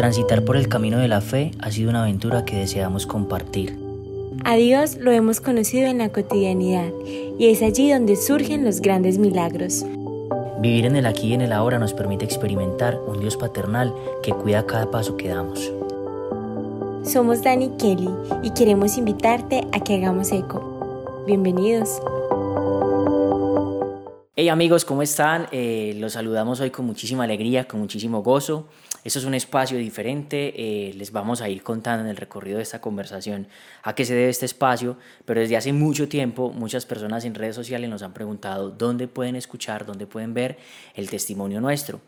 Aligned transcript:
Transitar 0.00 0.46
por 0.46 0.56
el 0.56 0.66
camino 0.66 0.96
de 0.96 1.08
la 1.08 1.20
fe 1.20 1.50
ha 1.58 1.70
sido 1.70 1.90
una 1.90 2.04
aventura 2.04 2.46
que 2.46 2.56
deseamos 2.56 3.06
compartir. 3.06 3.78
A 4.46 4.56
Dios 4.56 4.96
lo 4.96 5.10
hemos 5.10 5.42
conocido 5.42 5.88
en 5.88 5.98
la 5.98 6.08
cotidianidad 6.08 6.90
y 7.38 7.48
es 7.48 7.60
allí 7.60 7.92
donde 7.92 8.16
surgen 8.16 8.64
los 8.64 8.80
grandes 8.80 9.18
milagros. 9.18 9.84
Vivir 10.62 10.86
en 10.86 10.96
el 10.96 11.04
aquí 11.04 11.26
y 11.26 11.34
en 11.34 11.42
el 11.42 11.52
ahora 11.52 11.78
nos 11.78 11.92
permite 11.92 12.24
experimentar 12.24 12.98
un 12.98 13.20
Dios 13.20 13.36
paternal 13.36 13.92
que 14.22 14.32
cuida 14.32 14.64
cada 14.64 14.90
paso 14.90 15.18
que 15.18 15.28
damos. 15.28 15.70
Somos 17.04 17.42
Dani 17.42 17.68
Kelly 17.76 18.08
y 18.42 18.52
queremos 18.52 18.96
invitarte 18.96 19.66
a 19.70 19.80
que 19.80 19.96
hagamos 19.96 20.32
eco. 20.32 21.24
Bienvenidos. 21.26 22.00
Hey 24.40 24.48
amigos, 24.48 24.86
¿cómo 24.86 25.02
están? 25.02 25.48
Eh, 25.52 25.92
los 25.98 26.14
saludamos 26.14 26.60
hoy 26.60 26.70
con 26.70 26.86
muchísima 26.86 27.24
alegría, 27.24 27.68
con 27.68 27.78
muchísimo 27.78 28.22
gozo. 28.22 28.68
Esto 29.04 29.18
es 29.18 29.26
un 29.26 29.34
espacio 29.34 29.76
diferente, 29.76 30.54
eh, 30.56 30.94
les 30.94 31.12
vamos 31.12 31.42
a 31.42 31.50
ir 31.50 31.62
contando 31.62 32.04
en 32.04 32.10
el 32.10 32.16
recorrido 32.16 32.56
de 32.56 32.62
esta 32.62 32.80
conversación 32.80 33.48
a 33.82 33.94
qué 33.94 34.06
se 34.06 34.14
debe 34.14 34.30
este 34.30 34.46
espacio, 34.46 34.96
pero 35.26 35.40
desde 35.40 35.58
hace 35.58 35.74
mucho 35.74 36.08
tiempo 36.08 36.52
muchas 36.52 36.86
personas 36.86 37.26
en 37.26 37.34
redes 37.34 37.54
sociales 37.54 37.90
nos 37.90 38.02
han 38.02 38.14
preguntado 38.14 38.70
dónde 38.70 39.08
pueden 39.08 39.36
escuchar, 39.36 39.84
dónde 39.84 40.06
pueden 40.06 40.32
ver 40.32 40.56
el 40.94 41.10
testimonio 41.10 41.60
nuestro. 41.60 42.00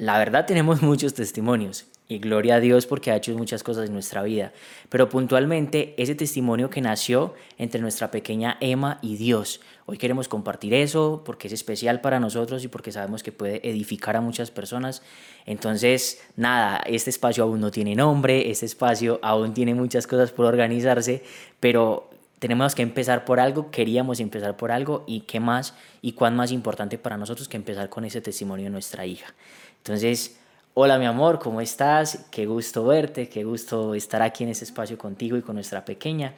La 0.00 0.16
verdad 0.16 0.46
tenemos 0.46 0.80
muchos 0.90 1.12
testimonios 1.12 1.84
y 2.08 2.20
gloria 2.20 2.54
a 2.54 2.60
Dios 2.60 2.86
porque 2.86 3.10
ha 3.10 3.16
hecho 3.16 3.36
muchas 3.36 3.62
cosas 3.62 3.86
en 3.86 3.92
nuestra 3.92 4.22
vida, 4.22 4.50
pero 4.88 5.10
puntualmente 5.10 5.94
ese 5.98 6.14
testimonio 6.14 6.70
que 6.70 6.80
nació 6.80 7.34
entre 7.58 7.82
nuestra 7.82 8.10
pequeña 8.10 8.56
Emma 8.60 8.98
y 9.02 9.16
Dios. 9.16 9.60
Hoy 9.84 9.98
queremos 9.98 10.26
compartir 10.26 10.72
eso 10.72 11.22
porque 11.26 11.48
es 11.48 11.52
especial 11.52 12.00
para 12.00 12.18
nosotros 12.18 12.64
y 12.64 12.68
porque 12.68 12.92
sabemos 12.92 13.22
que 13.22 13.30
puede 13.30 13.60
edificar 13.68 14.16
a 14.16 14.22
muchas 14.22 14.50
personas. 14.50 15.02
Entonces, 15.44 16.22
nada, 16.34 16.80
este 16.86 17.10
espacio 17.10 17.44
aún 17.44 17.60
no 17.60 17.70
tiene 17.70 17.94
nombre, 17.94 18.50
este 18.50 18.64
espacio 18.64 19.20
aún 19.22 19.52
tiene 19.52 19.74
muchas 19.74 20.06
cosas 20.06 20.32
por 20.32 20.46
organizarse, 20.46 21.22
pero 21.60 22.08
tenemos 22.40 22.74
que 22.74 22.80
empezar 22.80 23.26
por 23.26 23.38
algo, 23.38 23.70
queríamos 23.70 24.18
empezar 24.18 24.56
por 24.56 24.72
algo 24.72 25.04
y 25.06 25.20
qué 25.20 25.40
más 25.40 25.74
y 26.00 26.12
cuán 26.12 26.36
más 26.36 26.52
importante 26.52 26.96
para 26.96 27.18
nosotros 27.18 27.48
que 27.48 27.58
empezar 27.58 27.90
con 27.90 28.06
ese 28.06 28.22
testimonio 28.22 28.64
de 28.64 28.70
nuestra 28.70 29.04
hija. 29.04 29.34
Entonces, 29.80 30.40
Hola 30.72 30.98
mi 30.98 31.04
amor, 31.04 31.40
¿cómo 31.40 31.60
estás? 31.60 32.26
Qué 32.30 32.46
gusto 32.46 32.84
verte, 32.84 33.28
qué 33.28 33.42
gusto 33.42 33.94
estar 33.96 34.22
aquí 34.22 34.44
en 34.44 34.50
este 34.50 34.64
espacio 34.64 34.96
contigo 34.96 35.36
y 35.36 35.42
con 35.42 35.56
nuestra 35.56 35.84
pequeña. 35.84 36.34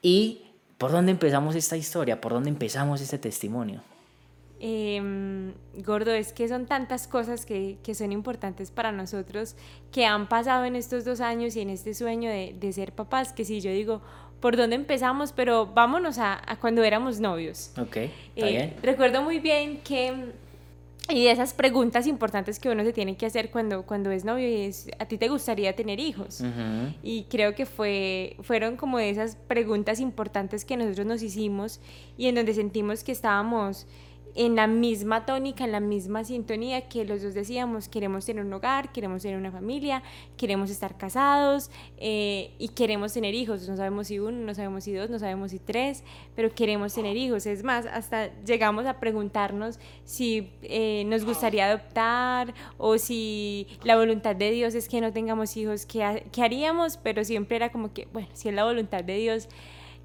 ¿Y 0.00 0.46
por 0.78 0.92
dónde 0.92 1.12
empezamos 1.12 1.54
esta 1.54 1.76
historia? 1.76 2.18
¿Por 2.18 2.32
dónde 2.32 2.48
empezamos 2.48 3.02
este 3.02 3.18
testimonio? 3.18 3.82
Em, 4.60 5.52
gordo, 5.84 6.12
es 6.12 6.32
que 6.32 6.48
son 6.48 6.64
tantas 6.64 7.06
cosas 7.06 7.44
que, 7.44 7.76
que, 7.82 7.94
son 7.94 8.12
importantes 8.12 8.70
para 8.70 8.92
nosotros 8.92 9.54
que 9.92 10.06
han 10.06 10.26
pasado 10.26 10.64
en 10.64 10.74
estos 10.74 11.04
dos 11.04 11.20
años 11.20 11.54
y 11.54 11.60
en 11.60 11.68
este 11.68 11.92
sueño 11.92 12.30
de, 12.30 12.56
de 12.58 12.72
ser 12.72 12.92
papás, 12.92 13.34
que 13.34 13.44
si 13.44 13.60
yo 13.60 13.70
digo, 13.70 14.00
¿por 14.40 14.56
dónde 14.56 14.76
empezamos? 14.76 15.32
Pero 15.32 15.66
vámonos 15.66 16.16
a, 16.16 16.40
a 16.50 16.56
cuando 16.56 16.82
éramos 16.82 17.20
novios. 17.20 17.72
Ok, 17.78 17.96
está 17.96 18.48
eh, 18.48 18.50
bien. 18.50 18.74
Recuerdo 18.82 19.22
muy 19.22 19.38
bien 19.38 19.82
que 19.82 20.32
y 21.08 21.24
de 21.24 21.30
esas 21.30 21.54
preguntas 21.54 22.06
importantes 22.06 22.58
que 22.58 22.68
uno 22.68 22.82
se 22.84 22.92
tiene 22.92 23.16
que 23.16 23.26
hacer 23.26 23.50
cuando, 23.50 23.84
cuando 23.84 24.10
es 24.10 24.24
novio 24.24 24.48
y 24.48 24.62
es, 24.62 24.88
¿a 24.98 25.06
ti 25.06 25.18
te 25.18 25.28
gustaría 25.28 25.74
tener 25.76 26.00
hijos? 26.00 26.42
Y 27.02 27.24
creo 27.24 27.54
que 27.54 27.66
fue, 27.66 28.36
fueron 28.40 28.76
como 28.76 28.98
de 28.98 29.10
esas 29.10 29.36
preguntas 29.36 30.00
importantes 30.00 30.64
que 30.64 30.76
nosotros 30.76 31.06
nos 31.06 31.22
hicimos 31.22 31.80
y 32.16 32.26
en 32.26 32.34
donde 32.34 32.54
sentimos 32.54 33.04
que 33.04 33.12
estábamos 33.12 33.86
en 34.36 34.54
la 34.54 34.66
misma 34.66 35.24
tónica, 35.24 35.64
en 35.64 35.72
la 35.72 35.80
misma 35.80 36.22
sintonía 36.22 36.88
que 36.88 37.04
los 37.06 37.22
dos 37.22 37.32
decíamos, 37.32 37.88
queremos 37.88 38.26
tener 38.26 38.44
un 38.44 38.52
hogar, 38.52 38.92
queremos 38.92 39.22
tener 39.22 39.38
una 39.38 39.50
familia, 39.50 40.02
queremos 40.36 40.70
estar 40.70 40.96
casados 40.98 41.70
eh, 41.96 42.50
y 42.58 42.68
queremos 42.68 43.14
tener 43.14 43.34
hijos. 43.34 43.66
No 43.66 43.76
sabemos 43.76 44.08
si 44.08 44.18
uno, 44.18 44.38
no 44.38 44.54
sabemos 44.54 44.84
si 44.84 44.92
dos, 44.92 45.08
no 45.08 45.18
sabemos 45.18 45.52
si 45.52 45.58
tres, 45.58 46.04
pero 46.34 46.54
queremos 46.54 46.94
tener 46.94 47.16
hijos. 47.16 47.46
Es 47.46 47.64
más, 47.64 47.86
hasta 47.86 48.30
llegamos 48.44 48.84
a 48.84 49.00
preguntarnos 49.00 49.80
si 50.04 50.50
eh, 50.62 51.04
nos 51.06 51.24
gustaría 51.24 51.66
adoptar 51.66 52.52
o 52.76 52.98
si 52.98 53.66
la 53.84 53.96
voluntad 53.96 54.36
de 54.36 54.50
Dios 54.50 54.74
es 54.74 54.88
que 54.88 55.00
no 55.00 55.12
tengamos 55.12 55.56
hijos, 55.56 55.86
¿qué, 55.86 56.26
qué 56.30 56.42
haríamos? 56.42 56.98
Pero 56.98 57.24
siempre 57.24 57.56
era 57.56 57.72
como 57.72 57.94
que, 57.94 58.06
bueno, 58.12 58.28
si 58.34 58.50
es 58.50 58.54
la 58.54 58.64
voluntad 58.64 59.02
de 59.02 59.16
Dios 59.16 59.48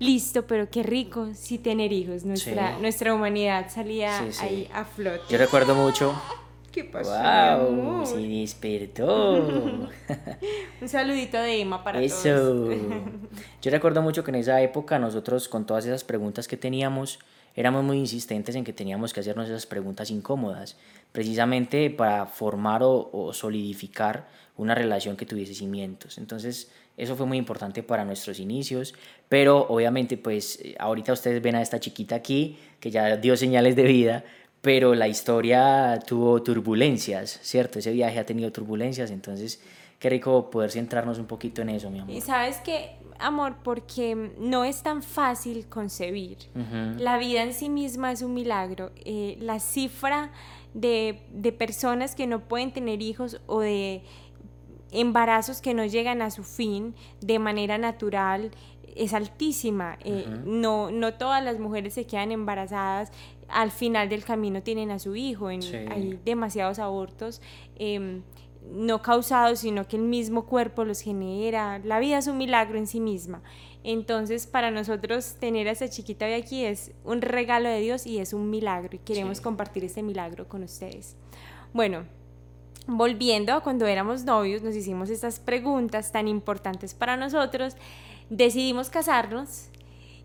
listo, 0.01 0.47
pero 0.47 0.69
qué 0.69 0.83
rico 0.83 1.29
sí 1.33 1.57
tener 1.57 1.93
hijos. 1.93 2.25
Nuestra, 2.25 2.77
nuestra 2.79 3.13
humanidad 3.13 3.69
salía 3.69 4.19
ahí 4.41 4.67
a 4.73 4.83
flote. 4.83 5.21
Yo 5.29 5.37
recuerdo 5.37 5.75
mucho. 5.75 6.13
¿Qué 6.71 6.85
pasó? 6.85 7.11
¡Wow! 7.11 8.05
Se 8.05 8.17
despertó. 8.17 9.33
Un 10.81 10.87
saludito 10.87 11.37
de 11.37 11.61
Emma 11.61 11.83
para 11.83 12.01
Eso. 12.01 12.23
todos. 12.23 12.75
Yo 13.61 13.71
recuerdo 13.71 14.01
mucho 14.01 14.23
que 14.23 14.31
en 14.31 14.35
esa 14.35 14.61
época 14.61 14.97
nosotros, 14.97 15.49
con 15.49 15.65
todas 15.65 15.85
esas 15.85 16.05
preguntas 16.05 16.47
que 16.47 16.55
teníamos, 16.55 17.19
éramos 17.55 17.83
muy 17.83 17.97
insistentes 17.97 18.55
en 18.55 18.63
que 18.63 18.71
teníamos 18.71 19.11
que 19.13 19.19
hacernos 19.19 19.49
esas 19.49 19.65
preguntas 19.65 20.09
incómodas, 20.11 20.77
precisamente 21.11 21.89
para 21.89 22.25
formar 22.25 22.83
o, 22.83 23.09
o 23.11 23.33
solidificar 23.33 24.29
una 24.55 24.73
relación 24.73 25.17
que 25.17 25.25
tuviese 25.25 25.53
cimientos. 25.53 26.17
Entonces, 26.17 26.71
eso 26.97 27.15
fue 27.15 27.25
muy 27.25 27.37
importante 27.37 27.83
para 27.83 28.05
nuestros 28.05 28.39
inicios, 28.39 28.93
pero 29.29 29.65
obviamente 29.69 30.17
pues 30.17 30.59
ahorita 30.79 31.13
ustedes 31.13 31.41
ven 31.41 31.55
a 31.55 31.61
esta 31.61 31.79
chiquita 31.79 32.15
aquí 32.15 32.57
que 32.79 32.91
ya 32.91 33.17
dio 33.17 33.35
señales 33.37 33.75
de 33.75 33.83
vida, 33.83 34.23
pero 34.61 34.93
la 34.93 35.07
historia 35.07 35.99
tuvo 36.05 36.43
turbulencias, 36.43 37.39
¿cierto? 37.41 37.79
Ese 37.79 37.91
viaje 37.91 38.19
ha 38.19 38.25
tenido 38.25 38.51
turbulencias, 38.51 39.09
entonces 39.09 39.61
qué 39.99 40.09
rico 40.09 40.49
poder 40.49 40.71
centrarnos 40.71 41.19
un 41.19 41.25
poquito 41.25 41.61
en 41.61 41.69
eso, 41.69 41.89
mi 41.89 41.99
amor. 41.99 42.15
Y 42.15 42.21
sabes 42.21 42.57
que, 42.57 42.95
amor, 43.19 43.55
porque 43.63 44.31
no 44.39 44.65
es 44.65 44.83
tan 44.83 45.03
fácil 45.03 45.67
concebir. 45.67 46.37
La 46.97 47.17
vida 47.17 47.43
en 47.43 47.53
sí 47.53 47.69
misma 47.69 48.11
es 48.11 48.21
un 48.23 48.33
milagro. 48.33 48.91
Eh, 49.05 49.37
la 49.39 49.59
cifra 49.59 50.31
de, 50.73 51.21
de 51.31 51.51
personas 51.51 52.15
que 52.15 52.25
no 52.25 52.41
pueden 52.41 52.71
tener 52.71 53.01
hijos 53.01 53.39
o 53.45 53.59
de 53.59 54.03
embarazos 54.91 55.61
que 55.61 55.73
no 55.73 55.85
llegan 55.85 56.21
a 56.21 56.31
su 56.31 56.43
fin 56.43 56.95
de 57.21 57.39
manera 57.39 57.77
natural 57.77 58.51
es 58.95 59.13
altísima. 59.13 59.97
Eh, 60.03 60.25
no, 60.45 60.91
no 60.91 61.13
todas 61.13 61.43
las 61.43 61.59
mujeres 61.59 61.93
se 61.93 62.05
quedan 62.05 62.31
embarazadas, 62.31 63.11
al 63.47 63.71
final 63.71 64.09
del 64.09 64.23
camino 64.23 64.61
tienen 64.63 64.91
a 64.91 64.99
su 64.99 65.15
hijo, 65.15 65.47
hay 65.47 66.19
demasiados 66.23 66.79
abortos. 66.79 67.41
Em, 67.75 68.23
no 68.69 69.01
causados, 69.01 69.59
sino 69.59 69.87
que 69.87 69.97
el 69.97 70.03
mismo 70.03 70.45
cuerpo 70.45 70.85
los 70.85 71.01
genera. 71.01 71.79
La 71.79 71.99
vida 71.99 72.19
es 72.19 72.27
un 72.27 72.37
milagro 72.37 72.77
en 72.77 72.85
sí 72.85 72.99
misma. 72.99 73.41
Entonces, 73.83 74.45
para 74.45 74.69
nosotros 74.69 75.35
tener 75.39 75.67
a 75.67 75.71
esa 75.71 75.89
chiquita 75.89 76.27
de 76.27 76.35
aquí 76.35 76.63
es 76.63 76.91
un 77.03 77.21
regalo 77.21 77.69
de 77.69 77.79
Dios 77.79 78.05
y 78.05 78.19
es 78.19 78.33
un 78.33 78.49
milagro 78.49 78.95
y 78.95 78.99
queremos 78.99 79.41
compartir 79.41 79.83
este 79.83 80.03
milagro 80.03 80.47
con 80.47 80.63
ustedes. 80.63 81.15
Bueno, 81.73 82.05
volviendo 82.97 83.53
a 83.53 83.61
cuando 83.61 83.85
éramos 83.85 84.25
novios, 84.25 84.61
nos 84.61 84.75
hicimos 84.75 85.09
estas 85.09 85.39
preguntas 85.39 86.11
tan 86.11 86.27
importantes 86.27 86.93
para 86.93 87.17
nosotros, 87.17 87.75
decidimos 88.29 88.89
casarnos 88.89 89.69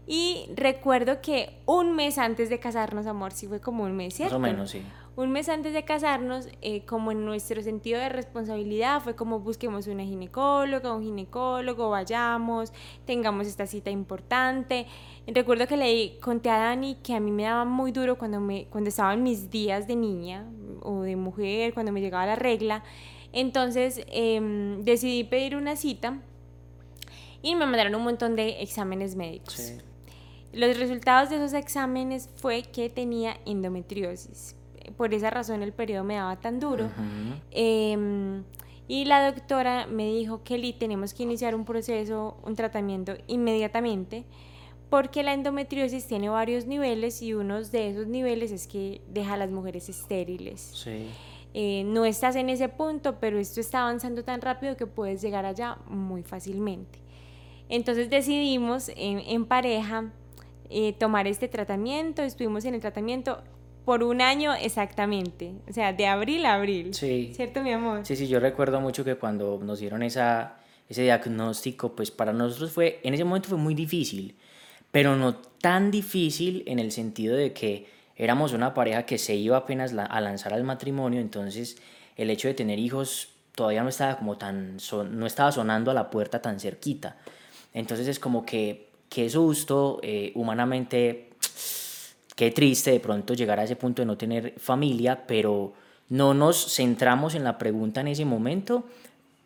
y 0.06 0.49
recuerdo 0.54 1.21
que 1.21 1.59
un 1.66 1.97
mes 1.97 2.19
antes 2.19 2.49
de 2.49 2.60
casarnos, 2.60 3.06
amor, 3.06 3.32
sí 3.32 3.49
fue 3.49 3.60
como 3.60 3.84
un 3.84 3.97
mes, 3.97 4.15
¿cierto? 4.15 4.38
Más 4.38 4.50
o 4.50 4.53
menos, 4.53 4.71
sí. 4.71 4.82
Un 5.16 5.32
mes 5.32 5.49
antes 5.49 5.72
de 5.72 5.82
casarnos, 5.82 6.47
eh, 6.60 6.84
como 6.84 7.10
en 7.10 7.25
nuestro 7.25 7.62
sentido 7.62 7.99
de 7.99 8.10
responsabilidad, 8.10 9.00
fue 9.00 9.16
como 9.16 9.41
busquemos 9.41 9.87
una 9.87 10.05
ginecóloga, 10.05 10.94
un 10.94 11.03
ginecólogo, 11.03 11.88
vayamos, 11.88 12.71
tengamos 13.06 13.47
esta 13.47 13.66
cita 13.66 13.91
importante. 13.91 14.87
Recuerdo 15.26 15.66
que 15.66 15.78
le 15.78 16.19
conté 16.21 16.50
a 16.50 16.59
Dani 16.59 16.97
que 16.97 17.15
a 17.15 17.21
mí 17.21 17.31
me 17.31 17.44
daba 17.44 17.65
muy 17.65 17.93
duro 17.93 18.19
cuando, 18.19 18.41
me, 18.41 18.66
cuando 18.66 18.91
estaba 18.91 19.15
en 19.15 19.22
mis 19.22 19.50
días 19.50 19.87
de 19.87 19.97
niña 19.97 20.44
o 20.86 21.02
de 21.02 21.16
mujer, 21.16 21.74
cuando 21.74 21.92
me 21.92 22.00
llegaba 22.00 22.26
la 22.26 22.36
regla. 22.36 22.82
Entonces 23.32 24.00
em, 24.08 24.82
decidí 24.82 25.25
pedir 25.25 25.56
una 25.56 25.76
cita 25.76 26.19
y 27.43 27.55
me 27.55 27.66
mandaron 27.66 27.94
un 27.94 28.02
montón 28.02 28.37
de 28.37 28.62
exámenes 28.62 29.14
médicos. 29.16 29.75
Los 30.52 30.78
resultados 30.78 31.28
de 31.28 31.37
esos 31.37 31.52
exámenes 31.52 32.31
fue 32.37 32.62
que 32.62 32.88
tenía 32.88 33.37
endometriosis. 33.44 34.56
Por 34.96 35.12
esa 35.12 35.31
razón 35.31 35.62
el 35.62 35.72
periodo 35.72 36.05
me 36.05 36.14
daba 36.14 36.37
tan 36.37 36.61
duro. 36.61 36.88
Em, 37.50 38.43
y 38.88 39.05
la 39.05 39.31
doctora 39.31 39.87
me 39.87 40.06
dijo, 40.06 40.43
Kelly, 40.44 40.72
tenemos 40.72 41.12
que 41.12 41.25
iniciar 41.25 41.55
un 41.55 41.64
proceso, 41.64 42.38
un 42.44 42.55
tratamiento 42.55 43.14
inmediatamente, 43.26 44.25
porque 44.91 45.23
la 45.23 45.35
endometriosis 45.35 46.06
tiene 46.06 46.29
varios 46.29 46.67
niveles 46.67 47.23
y 47.23 47.35
uno 47.35 47.62
de 47.62 47.91
esos 47.91 48.06
niveles 48.06 48.53
es 48.53 48.67
que 48.67 49.00
deja 49.09 49.35
a 49.35 49.37
las 49.37 49.50
mujeres 49.50 49.88
estériles. 49.88 50.87
Eh, 51.55 51.85
no 51.87 52.05
estás 52.05 52.37
en 52.37 52.50
ese 52.50 52.69
punto, 52.69 53.19
pero 53.19 53.38
esto 53.38 53.61
está 53.61 53.83
avanzando 53.83 54.23
tan 54.23 54.41
rápido 54.41 54.77
que 54.77 54.87
puedes 54.87 55.23
llegar 55.23 55.47
allá 55.47 55.79
muy 55.87 56.23
fácilmente. 56.23 56.99
Entonces 57.69 58.11
decidimos 58.11 58.91
en, 58.94 59.44
pareja 59.47 60.12
eh, 60.71 60.93
tomar 60.93 61.27
este 61.27 61.49
tratamiento, 61.49 62.23
estuvimos 62.23 62.65
en 62.65 62.75
el 62.75 62.81
tratamiento, 62.81 63.43
por 63.85 64.03
un 64.03 64.21
año 64.21 64.53
exactamente, 64.53 65.55
o 65.69 65.73
sea, 65.73 65.93
de 65.93 66.06
abril 66.06 66.44
a 66.44 66.55
abril. 66.55 66.93
Sí. 66.93 67.31
¿Cierto, 67.35 67.62
mi 67.62 67.73
amor? 67.73 68.05
Sí, 68.05 68.17
sí, 68.17 68.27
yo 68.27 68.41
recuerdo 68.41 68.81
mucho 68.81 69.05
que 69.05 69.15
cuando 69.15 69.61
nos 69.62 69.79
dieron 69.79 70.03
esa, 70.03 70.59
ese 70.88 71.03
diagnóstico, 71.03 71.94
pues 71.94 72.11
para 72.11 72.33
nosotros 72.33 72.73
fue, 72.73 73.00
en 73.05 73.15
ese 73.15 73.25
momento 73.25 73.49
fue 73.49 73.59
muy 73.59 73.75
difícil, 73.75 74.37
pero 74.96 75.14
no 75.14 75.34
tan 75.34 75.90
difícil 75.90 76.62
en 76.64 76.78
el 76.78 76.90
sentido 76.90 77.37
de 77.37 77.52
que 77.52 77.87
éramos 78.16 78.54
una 78.54 78.72
pareja 78.72 79.04
que 79.04 79.19
se 79.19 79.34
iba 79.34 79.58
apenas 79.58 79.93
a 79.93 80.20
lanzar 80.22 80.54
al 80.54 80.64
matrimonio, 80.64 81.20
entonces 81.20 81.76
el 82.16 82.31
hecho 82.31 82.48
de 82.48 82.54
tener 82.54 82.78
hijos 82.78 83.28
todavía 83.54 83.82
no 83.82 83.90
estaba 83.90 84.16
como 84.16 84.38
tan, 84.38 84.78
no 85.10 85.26
estaba 85.26 85.52
sonando 85.52 85.90
a 85.90 85.94
la 85.94 86.08
puerta 86.08 86.40
tan 86.40 86.58
cerquita. 86.58 87.19
Entonces 87.75 88.08
es 88.08 88.19
como 88.19 88.46
que, 88.46 88.88
qué 89.10 89.28
susto, 89.28 90.00
eh, 90.02 90.32
humanamente, 90.34 91.28
qué 92.34 92.50
triste 92.50 92.92
de 92.92 93.00
pronto 93.00 93.34
llegar 93.34 93.60
a 93.60 93.64
ese 93.64 93.76
punto 93.76 94.00
de 94.00 94.06
no 94.06 94.16
tener 94.16 94.54
familia, 94.58 95.26
pero 95.26 95.75
no 96.08 96.32
nos 96.32 96.75
centramos 96.75 97.34
en 97.34 97.44
la 97.44 97.58
pregunta 97.58 98.00
en 98.00 98.08
ese 98.08 98.25
momento 98.25 98.87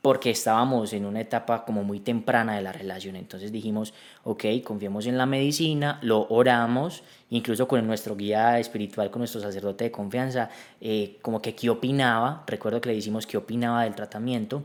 porque 0.02 0.30
estábamos 0.30 0.92
en 0.92 1.04
una 1.04 1.20
etapa 1.20 1.64
como 1.64 1.84
muy 1.84 2.00
temprana 2.00 2.56
de 2.56 2.62
la 2.62 2.72
relación. 2.72 3.16
Entonces 3.16 3.52
dijimos, 3.52 3.92
ok, 4.24 4.44
confiemos 4.64 5.06
en 5.06 5.18
la 5.18 5.26
medicina, 5.26 5.98
lo 6.02 6.26
oramos, 6.28 7.02
incluso 7.28 7.68
con 7.68 7.86
nuestro 7.86 8.16
guía 8.16 8.58
espiritual, 8.58 9.10
con 9.10 9.20
nuestro 9.20 9.40
sacerdote 9.40 9.84
de 9.84 9.90
confianza, 9.90 10.48
eh, 10.80 11.18
como 11.20 11.42
que 11.42 11.54
qué 11.54 11.68
opinaba, 11.68 12.44
recuerdo 12.46 12.80
que 12.80 12.88
le 12.88 12.94
dijimos 12.94 13.26
qué 13.26 13.36
opinaba 13.36 13.84
del 13.84 13.94
tratamiento. 13.94 14.62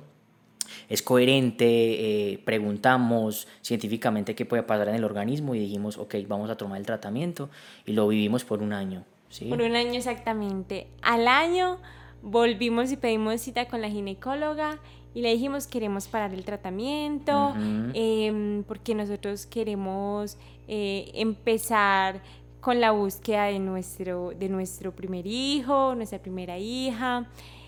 Es 0.90 1.04
coherente, 1.04 1.66
eh, 1.68 2.40
preguntamos 2.44 3.48
científicamente 3.62 4.36
qué 4.36 4.46
puede 4.46 4.64
pasar 4.64 4.88
en 4.88 4.96
el 4.96 5.04
organismo 5.04 5.54
y 5.54 5.60
dijimos, 5.60 5.98
ok, 5.98 6.16
vamos 6.28 6.50
a 6.50 6.56
tomar 6.56 6.80
el 6.80 6.86
tratamiento 6.86 7.50
y 7.86 7.92
lo 7.92 8.08
vivimos 8.08 8.46
por 8.46 8.64
un 8.64 8.74
año. 8.74 9.04
¿sí? 9.30 9.46
Por 9.46 9.62
un 9.62 9.76
año 9.76 9.94
exactamente. 9.94 10.88
Al 11.02 11.28
año 11.28 11.78
volvimos 12.24 12.92
y 12.92 12.98
pedimos 12.98 13.42
cita 13.42 13.68
con 13.68 13.82
la 13.82 13.90
ginecóloga 13.90 14.80
y 15.16 15.22
le 15.22 15.32
dijimos 15.32 15.66
queremos 15.66 16.08
parar 16.08 16.34
el 16.34 16.44
tratamiento 16.44 17.56
em, 17.94 18.64
porque 18.64 18.94
nosotros 18.94 19.46
queremos 19.46 20.38
eh, 20.68 21.10
empezar 21.16 22.22
con 22.60 22.82
la 22.82 22.92
búsqueda 22.92 23.46
de 23.46 23.60
nuestro, 23.60 24.32
de 24.38 24.50
nuestro 24.50 24.94
primer 24.94 25.26
hijo, 25.26 25.96
nuestra 25.96 26.20
primera 26.20 26.58
hija. 26.58 27.28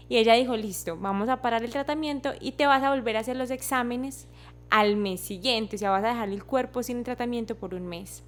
Y 0.10 0.18
ella 0.18 0.34
dijo, 0.34 0.58
listo, 0.58 0.98
vamos 0.98 1.30
a 1.30 1.42
parar 1.42 1.64
el 1.64 1.72
tratamiento 1.72 2.34
y 2.40 2.54
te 2.54 2.66
vas 2.66 2.84
a 2.84 2.90
volver 2.90 3.16
a 3.16 3.20
hacer 3.22 3.38
los 3.38 3.52
exámenes 3.52 4.28
al 4.70 4.98
mes 4.98 5.22
siguiente, 5.22 5.76
o 5.78 5.80
sea, 5.80 5.92
vas 5.92 6.04
a 6.04 6.10
dejar 6.10 6.30
el 6.30 6.44
cuerpo 6.44 6.84
sin 6.84 6.98
el 6.98 7.04
tratamiento 7.04 7.56
por 7.56 7.74
un 7.74 7.88
mes. 7.88 8.24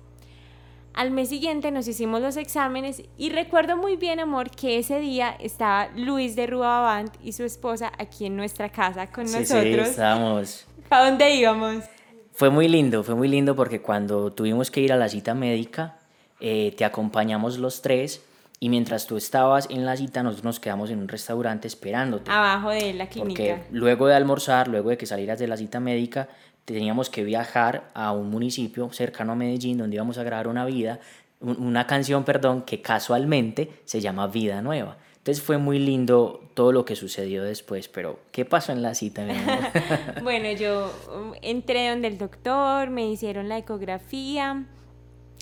Al 1.00 1.12
mes 1.12 1.30
siguiente 1.30 1.72
nos 1.72 1.88
hicimos 1.88 2.19
los 2.22 2.36
exámenes 2.36 3.04
y 3.18 3.30
recuerdo 3.30 3.78
muy 3.78 3.96
bien, 3.96 4.19
amor, 4.19 4.51
que 4.51 4.80
ese 4.80 5.00
día 5.00 5.34
estaba 5.40 5.88
Luis 5.96 6.36
de 6.36 6.46
Rubabant 6.46 7.16
y 7.24 7.31
su 7.31 7.46
esposa 7.46 7.90
aquí 7.98 8.25
en 8.25 8.36
nuestra 8.36 8.68
casa 8.68 9.07
con 9.07 9.24
nosotros. 9.24 9.54
Sí, 9.54 9.80
estábamos. 9.80 10.68
¿A 10.90 11.06
dónde 11.06 11.34
íbamos? 11.36 11.86
Fue 12.34 12.50
muy 12.50 12.68
lindo, 12.68 13.01
fue 13.06 13.16
muy 13.16 13.30
lindo 13.30 13.56
porque 13.56 13.81
cuando 13.81 14.34
tuvimos 14.34 14.72
que 14.72 14.81
ir 14.81 14.92
a 14.92 14.98
la 14.98 15.07
cita 15.07 15.34
médica, 15.34 15.96
eh, 16.42 16.74
te 16.78 16.84
acompañamos 16.84 17.60
los 17.60 17.81
tres 17.81 18.22
y 18.60 18.68
mientras 18.68 19.07
tú 19.07 19.16
estabas 19.16 19.69
en 19.69 19.86
la 19.86 19.95
cita, 19.95 20.22
nosotros 20.22 20.44
nos 20.44 20.60
quedamos 20.60 20.90
en 20.90 21.00
un 21.00 21.07
restaurante 21.07 21.69
esperándote. 21.69 22.30
Abajo 22.30 22.72
de 22.72 22.94
la 22.94 23.07
clínica. 23.07 23.42
Porque 23.42 23.63
luego 23.72 24.07
de 24.07 24.16
almorzar, 24.16 24.68
luego 24.68 24.90
de 24.90 24.98
que 24.98 25.06
salieras 25.06 25.40
de 25.40 25.48
la 25.48 25.56
cita 25.56 25.80
médica, 25.80 26.28
teníamos 26.65 27.09
que 27.09 27.23
viajar 27.23 27.89
a 27.94 28.11
un 28.11 28.29
municipio 28.29 28.91
cercano 28.91 29.33
a 29.33 29.35
Medellín 29.35 29.77
donde 29.77 29.95
íbamos 29.95 30.17
a 30.17 30.23
grabar 30.23 30.47
una 30.47 30.65
vida, 30.65 31.00
una 31.39 31.88
canción, 31.88 32.23
perdón, 32.23 32.63
que 32.63 32.81
casualmente 32.81 33.71
se 33.85 34.01
llama 34.01 34.27
Vida 34.27 34.61
Nueva. 34.61 34.97
Entonces 35.17 35.44
fue 35.44 35.57
muy 35.57 35.79
lindo 35.79 36.50
todo 36.53 36.71
lo 36.71 36.85
que 36.85 36.95
sucedió 36.95 37.44
después, 37.44 37.88
pero 37.88 38.19
¿qué 38.31 38.45
pasó 38.45 38.71
en 38.71 38.81
la 38.81 38.95
cita, 38.95 39.25
bueno, 40.23 40.51
yo 40.53 40.91
um, 41.13 41.33
entré 41.41 41.89
donde 41.89 42.07
el 42.07 42.17
doctor, 42.17 42.89
me 42.89 43.09
hicieron 43.09 43.50
la 43.50 43.57
ecografía 43.57 44.65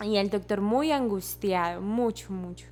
y 0.04 0.18
el 0.18 0.30
doctor 0.30 0.62
muy 0.62 0.92
angustiado, 0.92 1.82
mucho, 1.82 2.32
mucho, 2.32 2.66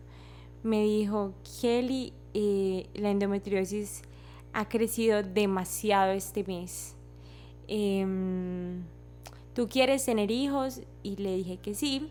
me 0.63 0.83
dijo, 0.83 1.33
Kelly, 1.61 2.13
eh, 2.33 2.87
la 2.95 3.11
endometriosis 3.11 4.01
ha 4.53 4.67
crecido 4.67 5.21
demasiado 5.21 6.11
este 6.11 6.43
mes 6.43 6.95
Em, 7.67 8.83
¿tú 9.53 9.67
quieres 9.67 10.05
tener 10.05 10.31
hijos? 10.31 10.81
Y 11.03 11.15
le 11.17 11.35
dije 11.35 11.57
que 11.57 11.73
sí. 11.73 12.09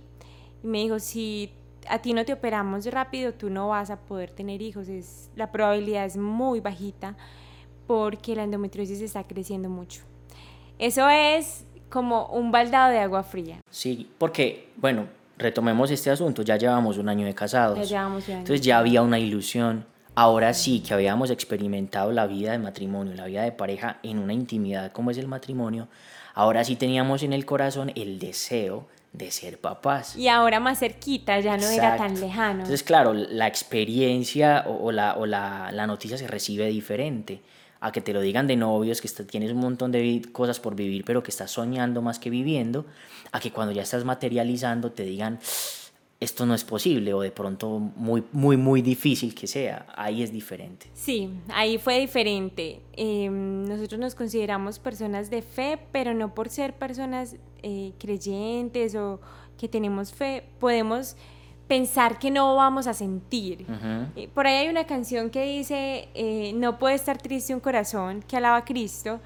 Y 0.63 0.67
me 0.67 0.79
dijo, 0.79 0.99
si 0.99 1.51
a 1.89 2.01
ti 2.01 2.13
no 2.13 2.25
te 2.25 2.33
operamos 2.33 2.87
rápido, 2.87 3.33
tú 3.35 3.51
no 3.51 3.69
vas 3.69 3.91
a 3.91 4.01
poder 4.01 4.31
tener 4.31 4.63
hijos. 4.63 4.89
Es, 4.89 5.31
la 5.37 5.53
probabilidad 5.53 6.05
es 6.05 6.17
muy 6.17 6.61
bajita 6.61 7.17
porque 7.87 8.35
la 8.35 8.45
endometriosis 8.45 9.01
está 9.01 9.25
creciendo 9.25 9.69
mucho. 9.69 10.03
Eso 10.79 11.09
es 11.09 11.65
como 11.91 12.27
un 12.27 12.51
baldado 12.51 12.91
de 12.91 12.99
agua 12.99 13.23
fría. 13.23 13.61
Sí, 13.71 14.11
porque, 14.19 14.71
bueno, 14.77 15.07
retomemos 15.39 15.91
este 15.91 16.11
asunto, 16.11 16.43
ya 16.43 16.57
llevamos 16.57 16.99
un 16.99 17.09
año 17.09 17.27
de 17.27 17.35
casados. 17.35 17.79
Ya 17.79 17.85
llevamos 17.85 18.27
un 18.27 18.33
año. 18.33 18.41
Entonces 18.41 18.61
ya 18.65 18.79
había 18.79 19.03
una 19.03 19.19
ilusión 19.19 19.87
Ahora 20.17 20.55
sí 20.55 20.81
que 20.81 20.95
habíamos 20.95 21.31
experimentado 21.31 22.13
la 22.13 22.27
vida 22.27 22.53
de 22.53 22.59
matrimonio, 22.59 23.15
la 23.15 23.27
vida 23.27 23.43
de 23.43 23.53
pareja 23.53 23.99
en 24.03 24.19
una 24.19 24.33
intimidad 24.33 24.93
como 24.93 25.11
es 25.11 25.19
el 25.19 25.27
matrimonio, 25.27 25.89
ahora 26.35 26.65
sí 26.65 26.77
teníamos 26.77 27.23
en 27.25 27.33
el 27.33 27.45
corazón 27.45 27.91
el 27.97 28.21
deseo 28.21 28.87
de 29.13 29.31
ser 29.31 29.59
papás. 29.59 30.17
Y 30.17 30.29
ahora 30.29 30.61
más 30.61 30.81
cerquita, 30.81 31.39
ya 31.41 31.57
no 31.57 31.69
era 31.69 31.97
tan 31.97 32.21
lejano. 32.21 32.61
Entonces, 32.61 32.83
claro, 32.83 33.13
la 33.13 33.47
experiencia 33.47 34.65
o, 34.67 34.93
la, 34.93 35.15
o 35.17 35.27
la, 35.27 35.71
la, 35.73 35.87
noticia 35.87 36.19
se 36.19 36.27
recibe 36.27 36.67
diferente. 36.67 37.41
A 37.81 37.93
que 37.93 38.01
te 38.01 38.13
lo 38.13 38.21
digan 38.21 38.47
de 38.47 38.57
novios, 38.57 39.03
que 39.03 39.09
tienes 39.25 39.53
un 39.53 39.59
montón 39.59 39.93
de 39.93 40.23
cosas 40.33 40.59
por 40.59 40.75
vivir, 40.75 41.05
pero 41.05 41.23
que 41.23 41.31
estás 41.31 41.51
soñando 41.51 42.01
más 42.03 42.19
que 42.19 42.31
viviendo, 42.31 42.87
a 43.31 43.41
que 43.41 43.51
cuando 43.51 43.73
ya 43.73 43.83
estás 43.83 44.05
materializando 44.05 44.91
te 44.91 45.03
digan, 45.03 45.39
esto 46.25 46.47
no 46.47 46.55
es 46.55 46.65
posible 46.65 47.15
o 47.15 47.21
de 47.21 47.31
pronto 47.31 47.79
muy, 47.79 48.25
muy, 48.33 48.57
muy 48.57 48.83
difícil 48.83 49.35
que 49.35 49.47
sea. 49.47 49.87
Ahí 49.95 50.23
es 50.23 50.33
diferente. 50.33 50.87
Sí, 50.95 51.31
ahí 51.49 51.79
fue 51.79 52.01
diferente. 52.01 52.81
Em, 52.95 53.65
nosotros 53.65 54.01
nos 54.01 54.15
consideramos 54.15 54.79
personas 54.79 55.31
de 55.31 55.43
fe, 55.43 55.79
pero 55.93 56.15
no 56.15 56.35
por 56.35 56.49
ser 56.49 56.75
personas 56.75 57.37
eh, 57.63 57.93
creyentes 57.99 58.95
o 58.95 59.21
que 59.57 59.69
tenemos 59.69 60.13
fe, 60.13 60.45
podemos 60.59 61.17
pensar 61.69 62.19
que 62.19 62.31
no 62.31 62.57
vamos 62.57 62.87
a 62.87 62.95
sentir. 62.95 63.67
Eh, 64.17 64.29
por 64.35 64.47
ahí 64.47 64.57
hay 64.57 64.69
una 64.69 64.85
canción 64.85 65.31
que 65.31 65.45
dice, 65.45 66.09
eh, 66.15 66.53
no 66.55 66.79
puede 66.79 66.95
estar 66.95 67.19
triste 67.19 67.55
un 67.55 67.61
corazón 67.61 68.23
que 68.27 68.37
alaba 68.37 68.59
a 68.59 68.65
Cristo 68.65 69.21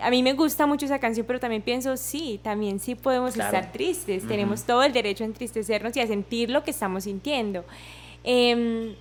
a 0.00 0.10
mí 0.10 0.22
me 0.22 0.32
gusta 0.34 0.66
mucho 0.66 0.86
esa 0.86 0.98
canción, 0.98 1.26
pero 1.26 1.40
también 1.40 1.62
pienso, 1.62 1.96
sí, 1.96 2.40
también 2.42 2.78
sí 2.80 2.94
podemos 2.94 3.36
estar 3.36 3.72
tristes, 3.72 4.26
tenemos 4.26 4.64
todo 4.64 4.82
el 4.82 4.92
derecho 4.92 5.24
a 5.24 5.26
entristecernos 5.26 5.96
y 5.96 6.00
a 6.00 6.06
sentir 6.06 6.50
lo 6.50 6.62
que 6.62 6.70
estamos 6.70 7.04
sintiendo. 7.04 7.64
Em, 8.24 8.94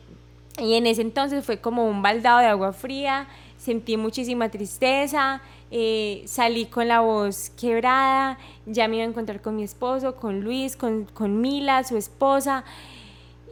y 0.58 0.74
en 0.74 0.88
ese 0.88 1.02
entonces 1.02 1.46
fue 1.46 1.60
como 1.60 1.88
un 1.88 2.02
baldado 2.02 2.40
de 2.40 2.48
agua 2.48 2.74
fría, 2.74 3.28
sentí 3.58 3.98
muchísima 3.98 4.50
tristeza, 4.50 5.42
eh, 5.72 6.24
salí 6.26 6.66
con 6.66 6.88
la 6.88 7.02
voz 7.02 7.52
quebrada, 7.52 8.38
ya 8.66 8.88
me 8.88 8.98
iba 8.98 9.06
a 9.06 9.10
encontrar 9.10 9.42
con 9.42 9.56
mi 9.56 9.64
esposo, 9.64 10.16
con 10.16 10.42
Luis, 10.42 10.76
con, 10.76 11.06
con 11.06 11.40
Mila, 11.40 11.84
su 11.84 11.98
esposa. 11.98 12.64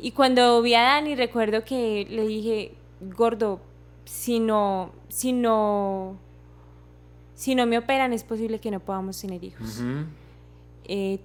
Y 0.02 0.12
cuando 0.12 0.62
vi 0.62 0.74
a 0.74 0.82
Dani, 0.82 1.16
recuerdo 1.16 1.64
que 1.64 2.08
le 2.10 2.28
dije, 2.28 2.74
gordo, 3.02 3.60
si 4.06 4.40
no, 4.40 4.92
si 5.10 5.34
no 5.34 6.18
si 7.38 7.54
no 7.54 7.68
me 7.68 7.78
operan 7.78 8.14
es 8.14 8.24
posible 8.24 8.60
que 8.60 8.72
no 8.72 8.80
podamos 8.80 9.22
tener 9.22 9.44
hijos. 9.44 9.80
Eh, 10.86 11.20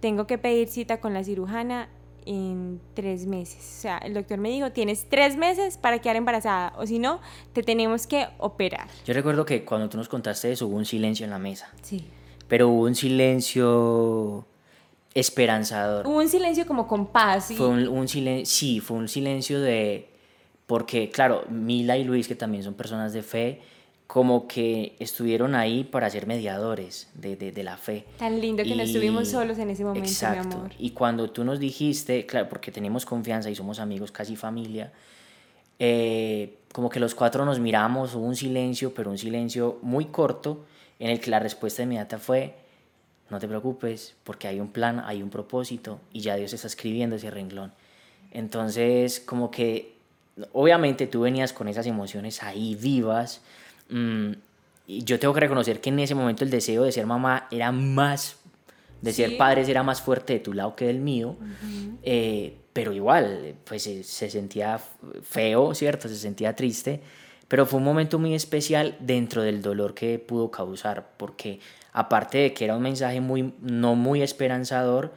tengo 0.00 0.26
que 0.26 0.38
pedir 0.38 0.68
cita 0.68 0.98
con 0.98 1.12
la 1.12 1.22
cirujana 1.22 1.90
en 2.24 2.80
tres 2.94 3.26
meses. 3.26 3.58
O 3.58 3.80
sea, 3.82 3.98
el 3.98 4.14
doctor 4.14 4.38
me 4.38 4.48
dijo, 4.48 4.72
tienes 4.72 5.06
tres 5.10 5.36
meses 5.36 5.76
para 5.76 5.98
quedar 5.98 6.16
embarazada, 6.16 6.72
o 6.78 6.86
si 6.86 6.98
no, 6.98 7.20
te 7.52 7.62
tenemos 7.62 8.06
que 8.06 8.28
operar. 8.38 8.88
Yo 9.04 9.12
recuerdo 9.12 9.44
que 9.44 9.66
cuando 9.66 9.90
tú 9.90 9.98
nos 9.98 10.08
contaste 10.08 10.50
eso 10.50 10.66
hubo 10.68 10.76
un 10.76 10.86
silencio 10.86 11.24
en 11.24 11.30
la 11.30 11.38
mesa. 11.38 11.70
Sí. 11.82 12.06
Pero 12.48 12.70
hubo 12.70 12.84
un 12.84 12.94
silencio 12.94 14.46
esperanzador. 15.12 16.06
Hubo 16.06 16.16
un 16.16 16.30
silencio 16.30 16.66
como 16.66 16.88
con 16.88 17.08
paz. 17.08 17.52
Fue 17.54 17.68
un, 17.68 17.86
un 17.88 18.08
silencio, 18.08 18.46
sí, 18.46 18.80
fue 18.80 18.96
un 18.96 19.08
silencio 19.08 19.60
de... 19.60 20.08
Porque, 20.66 21.10
claro, 21.10 21.44
Mila 21.50 21.98
y 21.98 22.04
Luis, 22.04 22.26
que 22.26 22.34
también 22.34 22.62
son 22.64 22.72
personas 22.72 23.12
de 23.12 23.22
fe, 23.22 23.60
como 24.08 24.48
que 24.48 24.96
estuvieron 25.00 25.54
ahí 25.54 25.84
para 25.84 26.08
ser 26.08 26.26
mediadores 26.26 27.08
de, 27.12 27.36
de, 27.36 27.62
la 27.62 27.76
fe. 27.76 28.06
Tan 28.18 28.40
lindo 28.40 28.64
que 28.64 28.74
no 28.74 28.82
estuvimos 28.82 29.28
solos 29.28 29.58
en 29.58 29.68
ese 29.68 29.84
momento, 29.84 30.08
exacto. 30.08 30.48
mi 30.48 30.54
amor. 30.54 30.70
Y 30.78 30.90
cuando 30.92 31.30
tú 31.30 31.44
nos 31.44 31.60
dijiste, 31.60 32.24
claro, 32.24 32.48
porque 32.48 32.72
tenemos 32.72 33.04
confianza 33.04 33.50
y 33.50 33.54
somos 33.54 33.78
amigos, 33.78 34.10
casi 34.10 34.34
familia, 34.34 34.92
eh, 35.78 36.56
como 36.72 36.88
que 36.88 37.00
los 37.00 37.14
cuatro 37.14 37.44
nos 37.44 37.60
miramos, 37.60 38.14
hubo 38.14 38.24
un 38.24 38.34
silencio, 38.34 38.94
pero 38.94 39.10
un 39.10 39.18
silencio 39.18 39.78
muy 39.82 40.06
corto, 40.06 40.64
en 40.98 41.10
el 41.10 41.20
que 41.20 41.30
la 41.30 41.38
respuesta 41.38 41.82
inmediata 41.82 42.18
fue, 42.18 42.54
no 43.28 43.38
te 43.38 43.46
preocupes, 43.46 44.14
porque 44.24 44.48
hay 44.48 44.58
un 44.58 44.68
plan, 44.68 45.00
hay 45.04 45.22
un 45.22 45.28
propósito, 45.28 46.00
y 46.14 46.22
ya 46.22 46.34
Dios 46.36 46.54
está 46.54 46.66
escribiendo 46.66 47.16
ese 47.16 47.30
renglón. 47.30 47.74
Entonces, 48.30 49.20
como 49.20 49.50
que, 49.50 49.96
obviamente 50.52 51.06
tú 51.06 51.20
venías 51.20 51.52
con 51.52 51.68
esas 51.68 51.86
emociones 51.86 52.42
ahí 52.42 52.74
vivas. 52.74 53.42
Mm, 53.88 54.32
y 54.86 55.04
yo 55.04 55.18
tengo 55.18 55.34
que 55.34 55.40
reconocer 55.40 55.80
que 55.80 55.90
en 55.90 55.98
ese 55.98 56.14
momento 56.14 56.44
el 56.44 56.50
deseo 56.50 56.84
de 56.84 56.92
ser 56.92 57.06
mamá 57.06 57.46
era 57.50 57.72
más, 57.72 58.36
de 59.02 59.12
ser 59.12 59.36
padre 59.36 59.68
era 59.68 59.82
más 59.82 60.00
fuerte 60.00 60.34
de 60.34 60.40
tu 60.40 60.52
lado 60.52 60.74
que 60.74 60.86
del 60.86 61.00
mío. 61.00 61.36
Eh, 62.02 62.56
pero 62.72 62.92
igual, 62.92 63.54
pues 63.64 63.82
se, 63.82 64.02
se 64.04 64.30
sentía 64.30 64.80
feo, 65.22 65.74
¿cierto? 65.74 66.08
Se 66.08 66.16
sentía 66.16 66.54
triste. 66.54 67.00
Pero 67.48 67.64
fue 67.64 67.78
un 67.78 67.84
momento 67.84 68.18
muy 68.18 68.34
especial 68.34 68.96
dentro 69.00 69.42
del 69.42 69.62
dolor 69.62 69.94
que 69.94 70.18
pudo 70.18 70.50
causar, 70.50 71.10
porque 71.16 71.60
aparte 71.92 72.38
de 72.38 72.54
que 72.54 72.64
era 72.64 72.76
un 72.76 72.82
mensaje 72.82 73.20
muy, 73.20 73.54
no 73.60 73.94
muy 73.94 74.22
esperanzador, 74.22 75.12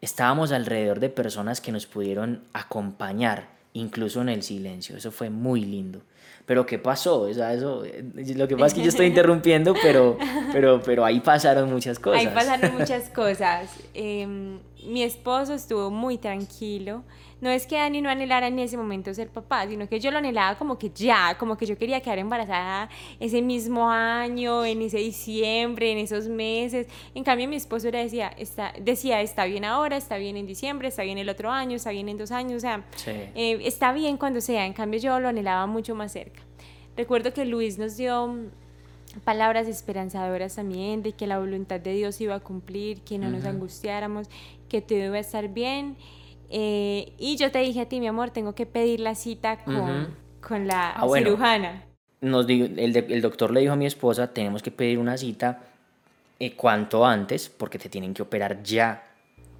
estábamos 0.00 0.52
alrededor 0.52 1.00
de 1.00 1.08
personas 1.08 1.60
que 1.60 1.72
nos 1.72 1.86
pudieron 1.86 2.42
acompañar, 2.52 3.48
incluso 3.72 4.20
en 4.20 4.28
el 4.28 4.42
silencio. 4.42 4.96
Eso 4.96 5.10
fue 5.10 5.30
muy 5.30 5.60
lindo. 5.64 6.02
Pero 6.46 6.66
¿qué 6.66 6.78
pasó? 6.78 7.22
O 7.22 7.32
sea, 7.32 7.54
eso, 7.54 7.84
eh, 7.84 8.02
lo 8.34 8.48
que 8.48 8.56
pasa 8.56 8.66
es 8.66 8.74
que 8.74 8.82
yo 8.82 8.88
estoy 8.88 9.06
interrumpiendo, 9.14 9.74
pero, 9.80 10.18
pero, 10.52 10.82
pero 10.82 11.04
ahí 11.04 11.20
pasaron 11.20 11.70
muchas 11.72 11.98
cosas. 11.98 12.20
Ahí 12.20 12.26
pasaron 12.26 12.76
muchas 12.76 13.08
cosas. 13.14 13.70
Em, 13.94 14.58
mi 14.86 15.02
esposo 15.02 15.54
estuvo 15.54 15.90
muy 15.90 16.18
tranquilo 16.18 17.04
no 17.40 17.48
es 17.48 17.66
que 17.66 17.76
Dani 17.76 18.02
no 18.02 18.10
anhelara 18.10 18.48
en 18.48 18.58
ese 18.58 18.76
momento 18.76 19.12
ser 19.14 19.30
papá, 19.30 19.66
sino 19.66 19.88
que 19.88 19.98
yo 19.98 20.10
lo 20.10 20.18
anhelaba 20.18 20.58
como 20.58 20.78
que 20.78 20.90
ya, 20.90 21.36
como 21.38 21.56
que 21.56 21.66
yo 21.66 21.78
quería 21.78 22.00
quedar 22.00 22.18
embarazada 22.18 22.90
ese 23.18 23.40
mismo 23.40 23.90
año, 23.90 24.64
en 24.64 24.82
ese 24.82 24.98
diciembre, 24.98 25.92
en 25.92 25.98
esos 25.98 26.28
meses. 26.28 26.86
En 27.14 27.24
cambio, 27.24 27.48
mi 27.48 27.56
esposo 27.56 27.88
era 27.88 28.00
decía, 28.00 28.28
está, 28.36 28.74
decía, 28.80 29.22
está 29.22 29.46
bien 29.46 29.64
ahora, 29.64 29.96
está 29.96 30.18
bien 30.18 30.36
en 30.36 30.46
diciembre, 30.46 30.88
está 30.88 31.02
bien 31.02 31.18
el 31.18 31.28
otro 31.28 31.50
año, 31.50 31.76
está 31.76 31.90
bien 31.90 32.08
en 32.08 32.18
dos 32.18 32.30
años, 32.30 32.58
o 32.58 32.60
sea, 32.60 32.84
eh, 33.06 33.58
está 33.64 33.92
bien 33.92 34.18
cuando 34.18 34.40
sea. 34.40 34.66
En 34.66 34.74
cambio, 34.74 35.00
yo 35.00 35.18
lo 35.18 35.28
anhelaba 35.28 35.66
mucho 35.66 35.94
más 35.94 36.12
cerca. 36.12 36.42
Recuerdo 36.96 37.32
que 37.32 37.46
Luis 37.46 37.78
nos 37.78 37.96
dio 37.96 38.34
palabras 39.24 39.66
esperanzadoras 39.66 40.56
también 40.56 41.02
de 41.02 41.12
que 41.12 41.26
la 41.26 41.38
voluntad 41.38 41.80
de 41.80 41.94
Dios 41.94 42.20
iba 42.20 42.34
a 42.34 42.40
cumplir, 42.40 43.00
que 43.00 43.18
no 43.18 43.30
nos 43.30 43.44
angustiáramos, 43.44 44.28
que 44.68 44.82
todo 44.82 44.98
iba 44.98 45.16
a 45.16 45.20
estar 45.20 45.48
bien 45.48 45.96
eh, 46.50 47.12
y 47.16 47.36
yo 47.36 47.52
te 47.52 47.60
dije 47.60 47.82
a 47.82 47.88
ti, 47.88 48.00
mi 48.00 48.08
amor, 48.08 48.30
tengo 48.30 48.54
que 48.54 48.66
pedir 48.66 49.00
la 49.00 49.14
cita 49.14 49.64
con, 49.64 50.14
con 50.40 50.66
la 50.66 50.90
ah, 50.90 51.06
cirujana. 51.14 51.84
Nos 52.20 52.48
el, 52.48 52.96
el, 52.96 53.22
doctor 53.22 53.52
le 53.52 53.60
dijo 53.60 53.72
a 53.72 53.76
mi 53.76 53.86
esposa, 53.86 54.32
tenemos 54.32 54.62
que 54.62 54.70
pedir 54.70 54.98
una 54.98 55.16
cita 55.16 55.62
eh, 56.40 56.52
cuanto 56.56 57.06
antes 57.06 57.48
porque 57.48 57.78
te 57.78 57.88
tienen 57.88 58.12
que 58.12 58.22
operar 58.22 58.62
ya. 58.64 59.04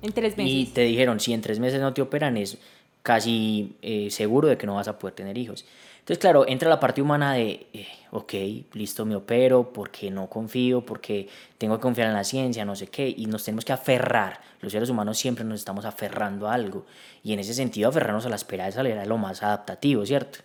En 0.03 0.13
tres 0.13 0.37
meses. 0.37 0.53
Y 0.53 0.67
te 0.67 0.83
dijeron, 0.83 1.21
si 1.21 1.33
en 1.33 1.41
tres 1.41 1.61
meses 1.61 1.81
no 1.81 1.95
te 1.95 2.03
operan, 2.03 2.37
es 2.37 2.59
casi 3.03 3.77
eh, 3.83 4.11
seguro 4.11 4.49
de 4.49 4.59
que 4.59 4.67
no 4.67 4.75
vas 4.75 4.89
a 4.89 4.99
poder 4.99 5.15
tener 5.15 5.39
hijos. 5.39 5.65
Entonces, 6.11 6.23
claro, 6.23 6.45
entra 6.49 6.69
la 6.69 6.81
parte 6.81 7.01
humana 7.01 7.35
de, 7.35 7.69
eh, 7.73 7.87
ok, 8.11 8.35
listo, 8.73 9.07
me 9.07 9.15
opero 9.15 9.73
porque 9.73 10.11
no 10.11 10.29
confío, 10.29 10.85
porque 10.85 11.29
tengo 11.57 11.77
que 11.77 11.83
confiar 11.83 12.09
en 12.09 12.15
la 12.15 12.25
ciencia, 12.25 12.65
no 12.65 12.75
sé 12.75 12.89
qué, 12.89 13.15
y 13.17 13.27
nos 13.27 13.45
tenemos 13.45 13.65
que 13.65 13.73
aferrar. 13.73 14.41
Los 14.61 14.73
seres 14.73 14.91
humanos 14.91 15.19
siempre 15.19 15.45
nos 15.45 15.61
estamos 15.61 15.85
aferrando 15.85 16.49
a 16.49 16.55
algo, 16.55 16.85
y 17.23 17.33
en 17.33 17.39
ese 17.39 17.55
sentido 17.55 17.91
aferrarnos 17.91 18.27
a 18.27 18.29
la 18.29 18.35
espera 18.35 18.65
de 18.65 18.73
salir 18.73 18.91
era 18.95 19.07
lo 19.07 19.19
más 19.19 19.45
adaptativo, 19.45 20.05
¿cierto? 20.05 20.41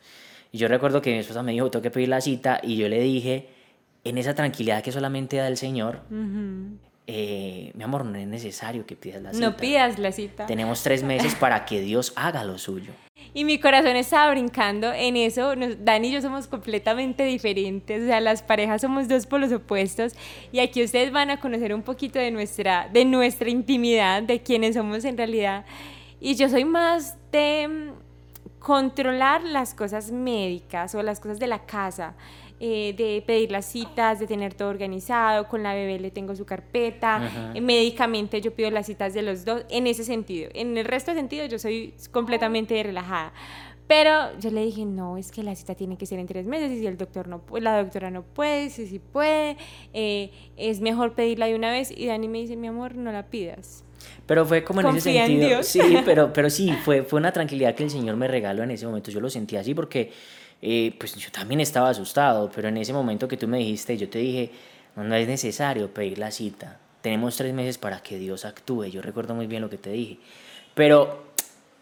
Y 0.52 0.60
yo 0.60 0.68
recuerdo 0.68 1.02
que 1.02 1.12
mi 1.12 1.18
esposa 1.18 1.42
me 1.42 1.54
dijo, 1.54 1.72
tengo 1.72 1.82
que 1.82 1.90
pedir 1.90 2.10
la 2.10 2.22
cita, 2.22 2.60
y 2.62 2.78
yo 2.78 2.88
le 2.88 3.00
dije, 3.00 3.50
en 4.04 4.20
esa 4.20 4.36
tranquilidad 4.36 4.84
que 4.84 4.92
solamente 4.92 5.38
da 5.38 5.48
el 5.48 5.58
Señor, 5.58 6.02
eh, 7.08 7.72
mi 7.74 7.84
amor, 7.84 8.06
no 8.06 8.20
es 8.20 8.28
necesario 8.28 8.86
que 8.86 8.96
pidas 8.96 9.24
la 9.24 9.34
cita. 9.34 9.44
No 9.44 9.58
pidas 9.58 9.98
la 9.98 10.12
cita. 10.12 10.46
Tenemos 10.46 10.84
tres 10.84 11.02
meses 11.02 11.34
para 11.34 11.66
que 11.66 11.82
Dios 11.82 12.14
haga 12.16 12.44
lo 12.44 12.60
suyo. 12.60 12.92
Y 13.34 13.44
mi 13.44 13.60
corazón 13.60 13.98
estaba 13.98 14.32
brincando 14.32 14.94
en 14.94 15.18
eso. 15.18 15.54
Dani 15.80 16.08
y 16.08 16.12
yo 16.12 16.22
somos 16.22 16.48
completamente 16.48 17.24
diferentes. 17.24 18.04
O 18.04 18.06
sea, 18.06 18.22
las 18.22 18.42
parejas 18.42 18.82
somos 18.82 19.10
dos 19.10 19.26
polos 19.26 19.52
opuestos. 19.52 20.16
Y 20.54 20.60
aquí 20.60 20.82
ustedes 20.82 21.12
van 21.12 21.30
a 21.30 21.40
conocer 21.40 21.74
un 21.74 21.82
poquito 21.82 22.18
de 22.18 22.32
nuestra, 22.32 22.88
de 22.88 23.04
nuestra 23.04 23.50
intimidad, 23.50 24.24
de 24.24 24.42
quiénes 24.42 24.76
somos 24.76 25.04
en 25.04 25.18
realidad. 25.18 25.66
Y 26.22 26.36
yo 26.36 26.48
soy 26.48 26.64
más 26.64 27.18
de 27.32 27.68
mm, 27.68 28.60
controlar 28.60 29.44
las 29.44 29.74
cosas 29.74 30.12
médicas 30.12 30.96
o 30.96 31.04
las 31.04 31.20
cosas 31.20 31.38
de 31.38 31.48
la 31.48 31.66
casa. 31.66 32.16
Eh, 32.62 32.94
de 32.98 33.22
pedir 33.28 33.52
las 33.52 33.66
citas, 33.66 34.18
de 34.18 34.28
tener 34.28 34.54
todo 34.54 34.70
organizado, 34.70 35.50
con 35.50 35.62
la 35.62 35.74
bebé 35.74 36.00
le 36.00 36.10
tengo 36.10 36.34
su 36.38 36.46
carpeta, 36.46 37.52
eh, 37.54 37.60
médicamente 37.60 38.40
yo 38.40 38.54
pido 38.54 38.72
las 38.72 38.86
citas 38.86 39.14
de 39.14 39.24
los 39.24 39.44
dos, 39.44 39.66
en 39.70 39.88
ese 39.88 40.06
sentido. 40.06 40.50
En 40.54 40.78
el 40.78 40.86
resto 40.86 41.12
de 41.12 41.18
sentido 41.18 41.46
yo 41.48 41.60
soy 41.60 41.94
completamente 42.14 42.82
relajada. 42.82 43.34
Pero 43.88 44.40
yo 44.40 44.52
le 44.52 44.64
dije, 44.64 44.86
no, 44.86 45.18
es 45.18 45.32
que 45.32 45.44
la 45.44 45.54
cita 45.54 45.76
tiene 45.76 45.98
que 45.98 46.06
ser 46.06 46.18
en 46.18 46.28
tres 46.28 46.48
meses 46.48 46.72
y 46.72 46.80
si 46.80 46.88
el 46.88 46.98
doctor 46.98 47.28
no 47.28 47.42
la 47.60 47.84
doctora 47.84 48.10
no 48.10 48.24
puede, 48.24 48.70
si 48.70 48.88
sí 48.88 49.00
puede, 49.00 49.58
eh, 49.94 50.32
es 50.56 50.80
mejor 50.80 51.14
pedirla 51.14 51.48
de 51.48 51.56
una 51.56 51.72
vez. 51.72 51.92
Y 51.96 52.08
Dani 52.08 52.30
me 52.30 52.40
dice, 52.40 52.56
mi 52.56 52.68
amor, 52.68 52.96
no 52.96 53.12
la 53.12 53.24
pidas. 53.28 53.84
Pero 54.26 54.46
fue 54.46 54.64
como 54.64 54.82
en 54.82 54.96
ese 54.96 55.14
sentido. 55.14 55.62
Sí, 55.62 55.82
pero, 56.06 56.34
pero 56.34 56.50
sí, 56.50 56.72
fue, 56.84 57.04
fue 57.04 57.20
una 57.20 57.32
tranquilidad 57.32 57.76
que 57.76 57.84
el 57.84 57.92
Señor 57.92 58.16
me 58.16 58.28
regaló 58.28 58.64
en 58.64 58.72
ese 58.72 58.88
momento. 58.88 59.12
Yo 59.12 59.20
lo 59.20 59.30
sentí 59.30 59.56
así 59.56 59.76
porque 59.76 60.12
eh, 60.62 60.96
pues 61.00 61.16
yo 61.16 61.32
también 61.32 61.60
estaba 61.60 61.90
asustado, 61.90 62.50
pero 62.54 62.68
en 62.68 62.78
ese 62.78 62.94
momento 62.94 63.28
que 63.28 63.38
tú 63.38 63.48
me 63.48 63.58
dijiste, 63.58 63.98
yo 63.98 64.10
te 64.10 64.20
dije, 64.20 64.52
no, 64.96 65.14
es 65.16 65.28
necesario 65.28 65.94
pedir 65.94 66.18
la 66.18 66.32
cita, 66.32 66.80
tenemos 67.02 67.38
tres 67.38 67.54
meses 67.54 67.78
para 67.78 68.02
que 68.02 68.18
Dios 68.18 68.46
actúe, 68.46 68.86
yo 68.86 69.02
recuerdo 69.02 69.36
muy 69.36 69.48
bien 69.48 69.62
lo 69.62 69.70
que 69.70 69.78
te 69.78 69.92
dije, 69.92 70.20
pero, 70.74 71.26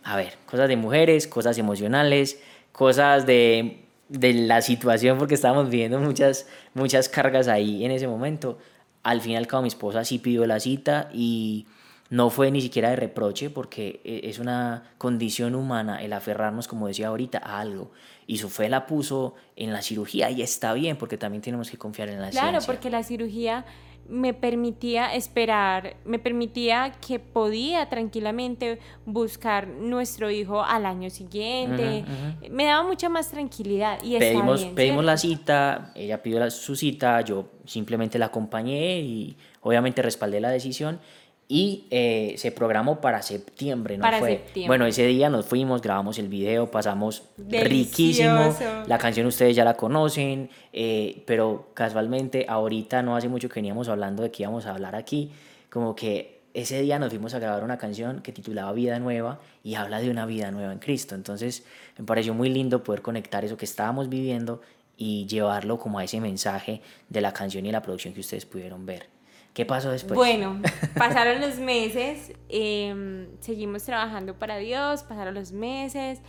a 0.03 0.15
ver, 0.15 0.33
cosas 0.45 0.67
de 0.67 0.75
mujeres, 0.75 1.27
cosas 1.27 1.57
emocionales, 1.57 2.39
cosas 2.71 3.25
de, 3.25 3.85
de 4.09 4.33
la 4.33 4.61
situación, 4.61 5.17
porque 5.17 5.35
estábamos 5.35 5.69
viviendo 5.69 5.99
muchas, 5.99 6.47
muchas 6.73 7.09
cargas 7.09 7.47
ahí 7.47 7.85
en 7.85 7.91
ese 7.91 8.07
momento, 8.07 8.57
al 9.03 9.21
fin 9.21 9.33
y 9.33 9.35
al 9.35 9.47
cabo 9.47 9.63
mi 9.63 9.67
esposa 9.67 10.05
sí 10.05 10.17
pidió 10.19 10.45
la 10.45 10.59
cita 10.59 11.09
y 11.13 11.67
no 12.09 12.29
fue 12.29 12.51
ni 12.51 12.61
siquiera 12.61 12.91
de 12.91 12.95
reproche 12.95 13.49
porque 13.49 13.99
eh, 14.03 14.21
es 14.25 14.39
una 14.39 14.83
condición 14.97 15.55
humana 15.55 16.01
el 16.01 16.13
aferrarnos, 16.13 16.67
como 16.67 16.87
decía 16.87 17.07
ahorita, 17.07 17.39
a 17.39 17.59
algo. 17.59 17.91
Y 18.27 18.37
su 18.37 18.49
fe 18.49 18.69
la 18.69 18.85
puso 18.85 19.35
en 19.55 19.73
la 19.73 19.81
cirugía 19.81 20.29
y 20.29 20.41
está 20.41 20.73
bien 20.73 20.97
porque 20.97 21.17
también 21.17 21.41
tenemos 21.41 21.69
que 21.69 21.77
confiar 21.77 22.09
en 22.09 22.21
la 22.21 22.31
ciencia. 22.31 22.49
Claro, 22.49 22.65
porque 22.65 22.89
la 22.89 23.03
cirugía 23.03 23.65
me 24.07 24.33
permitía 24.33 25.13
esperar, 25.13 25.95
me 26.05 26.19
permitía 26.19 26.91
que 27.05 27.19
podía 27.19 27.87
tranquilamente 27.87 28.79
buscar 29.05 29.67
nuestro 29.67 30.29
hijo 30.29 30.61
al 30.63 30.85
año 30.85 31.09
siguiente. 31.09 32.03
Me 32.49 32.65
daba 32.65 32.83
mucha 32.85 33.07
más 33.09 33.29
tranquilidad 33.29 33.99
y 34.03 34.17
pedimos, 34.17 34.65
pedimos 34.65 35.05
la 35.05 35.17
cita, 35.17 35.91
ella 35.95 36.21
pidió 36.21 36.49
su 36.51 36.75
cita, 36.75 37.21
yo 37.21 37.49
simplemente 37.65 38.19
la 38.19 38.25
acompañé 38.25 38.99
y 38.99 39.37
obviamente 39.61 40.01
respaldé 40.01 40.41
la 40.41 40.49
decisión 40.49 40.99
y 41.47 41.85
eh, 41.91 42.35
se 42.37 42.51
programó 42.51 43.01
para 43.01 43.21
septiembre, 43.21 43.97
¿no 43.97 44.01
para 44.01 44.19
fue? 44.19 44.37
Septiembre. 44.37 44.67
Bueno, 44.67 44.85
ese 44.85 45.05
día 45.05 45.29
nos 45.29 45.45
fuimos, 45.45 45.81
grabamos 45.81 46.17
el 46.17 46.27
video, 46.27 46.71
pasamos 46.71 47.23
riquísimo. 47.37 48.55
La 48.87 48.97
canción 48.97 49.27
ustedes 49.27 49.55
ya 49.55 49.63
la 49.65 49.75
conocen, 49.75 50.49
eh, 50.71 51.23
pero 51.27 51.69
casualmente 51.73 52.45
ahorita 52.47 53.01
no 53.03 53.15
hace 53.15 53.27
mucho 53.27 53.49
que 53.49 53.55
veníamos 53.55 53.89
hablando 53.89 54.23
de 54.23 54.31
que 54.31 54.43
íbamos 54.43 54.65
a 54.65 54.71
hablar 54.71 54.95
aquí, 54.95 55.31
como 55.69 55.95
que 55.95 56.41
ese 56.53 56.81
día 56.81 56.99
nos 56.99 57.09
fuimos 57.09 57.33
a 57.33 57.39
grabar 57.39 57.63
una 57.63 57.77
canción 57.77 58.21
que 58.21 58.31
titulaba 58.31 58.71
Vida 58.73 58.99
Nueva 58.99 59.39
y 59.63 59.75
habla 59.75 59.99
de 59.99 60.09
una 60.09 60.25
vida 60.25 60.51
nueva 60.51 60.71
en 60.71 60.79
Cristo. 60.79 61.15
Entonces 61.15 61.63
me 61.97 62.05
pareció 62.05 62.33
muy 62.33 62.49
lindo 62.49 62.83
poder 62.83 63.01
conectar 63.01 63.43
eso 63.43 63.57
que 63.57 63.65
estábamos 63.65 64.07
viviendo 64.07 64.61
y 64.95 65.25
llevarlo 65.25 65.79
como 65.79 65.99
a 65.99 66.03
ese 66.03 66.21
mensaje 66.21 66.81
de 67.09 67.21
la 67.21 67.33
canción 67.33 67.65
y 67.65 67.71
la 67.71 67.81
producción 67.81 68.13
que 68.13 68.19
ustedes 68.19 68.45
pudieron 68.45 68.85
ver. 68.85 69.07
¿Qué 69.53 69.65
pasó 69.65 69.91
después? 69.91 70.15
Bueno, 70.15 70.59
pasaron 70.97 71.39
los 71.39 71.59
meses, 71.59 72.33
em, 72.49 73.27
seguimos 73.39 73.83
trabajando 73.83 74.37
para 74.39 74.57
Dios, 74.57 75.03
pasaron 75.03 75.35
los 75.35 75.51
meses, 75.51 76.21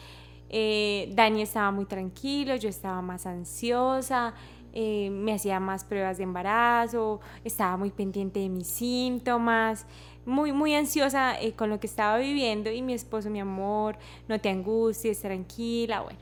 eh, 0.50 1.10
Dani 1.14 1.42
estaba 1.42 1.70
muy 1.70 1.86
tranquilo, 1.86 2.54
yo 2.56 2.68
estaba 2.68 3.00
más 3.00 3.24
ansiosa, 3.26 4.34
eh, 4.74 5.08
me 5.10 5.32
hacía 5.32 5.58
más 5.58 5.84
pruebas 5.84 6.18
de 6.18 6.24
embarazo, 6.24 7.20
estaba 7.44 7.76
muy 7.78 7.90
pendiente 7.90 8.40
de 8.40 8.50
mis 8.50 8.66
síntomas, 8.66 9.86
muy, 10.26 10.52
muy 10.52 10.74
ansiosa 10.74 11.40
eh, 11.40 11.52
con 11.52 11.70
lo 11.70 11.80
que 11.80 11.86
estaba 11.86 12.18
viviendo 12.18 12.70
y 12.70 12.82
mi 12.82 12.92
esposo, 12.92 13.30
mi 13.30 13.40
amor, 13.40 13.96
no 14.28 14.38
te 14.38 14.50
angusties, 14.50 15.20
tranquila, 15.20 16.02
bueno. 16.02 16.18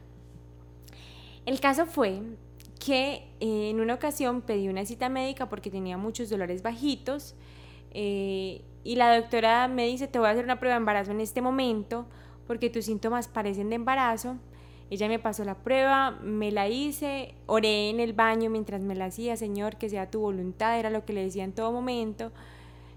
El 1.46 1.58
caso 1.58 1.86
fue 1.86 2.22
que 2.84 3.28
eh, 3.38 3.70
en 3.70 3.80
una 3.80 3.94
ocasión 3.94 4.42
pedí 4.42 4.68
una 4.68 4.84
cita 4.84 5.08
médica 5.08 5.48
porque 5.48 5.70
tenía 5.70 5.96
muchos 5.96 6.28
dolores 6.28 6.62
bajitos 6.62 7.36
eh, 7.92 8.62
y 8.82 8.96
la 8.96 9.16
doctora 9.16 9.68
me 9.68 9.86
dice, 9.86 10.08
te 10.08 10.18
voy 10.18 10.26
a 10.26 10.30
hacer 10.32 10.44
una 10.44 10.58
prueba 10.58 10.74
de 10.74 10.78
embarazo 10.78 11.12
en 11.12 11.20
este 11.20 11.40
momento 11.40 12.06
porque 12.46 12.70
tus 12.70 12.86
síntomas 12.86 13.28
parecen 13.28 13.68
de 13.68 13.76
embarazo. 13.76 14.36
Ella 14.90 15.08
me 15.08 15.18
pasó 15.18 15.44
la 15.44 15.54
prueba, 15.54 16.10
me 16.22 16.50
la 16.50 16.68
hice, 16.68 17.34
oré 17.46 17.88
en 17.88 18.00
el 18.00 18.12
baño 18.14 18.50
mientras 18.50 18.82
me 18.82 18.94
la 18.94 19.06
hacía, 19.06 19.36
Señor, 19.36 19.76
que 19.76 19.88
sea 19.88 20.10
tu 20.10 20.20
voluntad, 20.20 20.78
era 20.78 20.90
lo 20.90 21.04
que 21.04 21.12
le 21.12 21.22
decía 21.22 21.44
en 21.44 21.52
todo 21.52 21.70
momento. 21.72 22.32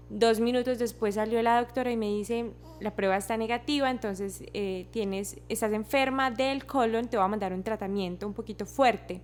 Dos 0.08 0.38
minutos 0.40 0.78
después 0.78 1.16
salió 1.16 1.42
la 1.42 1.60
doctora 1.60 1.90
y 1.90 1.96
me 1.96 2.06
dice, 2.06 2.52
la 2.80 2.94
prueba 2.94 3.16
está 3.16 3.36
negativa, 3.36 3.90
entonces 3.90 4.44
eh, 4.54 4.86
tienes, 4.90 5.38
estás 5.48 5.72
enferma 5.72 6.30
del 6.30 6.64
colon, 6.64 7.08
te 7.08 7.16
voy 7.16 7.24
a 7.24 7.28
mandar 7.28 7.52
un 7.52 7.62
tratamiento 7.62 8.26
un 8.26 8.34
poquito 8.34 8.66
fuerte. 8.66 9.20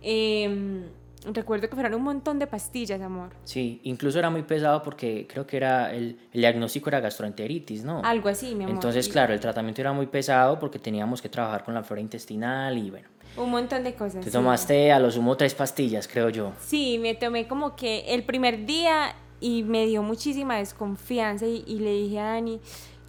Em, 0.00 0.84
recuerdo 1.32 1.68
que 1.68 1.74
fueron 1.74 1.94
un 1.94 2.02
montón 2.02 2.38
de 2.38 2.46
pastillas, 2.46 3.00
amor. 3.00 3.30
Sí, 3.44 3.80
incluso 3.84 4.18
era 4.18 4.30
muy 4.30 4.42
pesado 4.42 4.82
porque 4.82 5.26
creo 5.28 5.46
que 5.46 5.56
era 5.56 5.92
el, 5.92 6.18
diagnóstico 6.32 6.88
era 6.88 7.00
gastroenteritis, 7.00 7.84
¿no? 7.84 8.00
Algo 8.02 8.28
así, 8.28 8.54
mi 8.54 8.64
amor. 8.64 8.76
Entonces, 8.76 9.08
claro, 9.08 9.34
el 9.34 9.40
tratamiento 9.40 9.80
era 9.80 9.92
muy 9.92 10.06
pesado 10.06 10.58
porque 10.58 10.78
teníamos 10.78 11.20
que 11.20 11.28
trabajar 11.28 11.64
con 11.64 11.74
la 11.74 11.82
flora 11.82 12.00
intestinal 12.00 12.78
y 12.78 12.90
bueno. 12.90 13.08
Un 13.36 13.50
montón 13.50 13.84
de 13.84 13.94
cosas. 13.94 14.24
Te 14.24 14.30
tomaste 14.30 14.90
a 14.90 14.98
lo 14.98 15.10
sumo 15.10 15.36
tres 15.36 15.54
pastillas, 15.54 16.08
creo 16.08 16.30
yo. 16.30 16.52
Sí, 16.60 16.98
me 16.98 17.14
tomé 17.14 17.46
como 17.46 17.76
que 17.76 18.14
el 18.14 18.24
primer 18.24 18.64
día 18.64 19.14
y 19.40 19.62
me 19.62 19.86
dio 19.86 20.02
muchísima 20.02 20.56
desconfianza 20.56 21.46
y, 21.46 21.78
le 21.78 21.92
dije 21.92 22.18
a 22.20 22.24
Dani, 22.24 22.60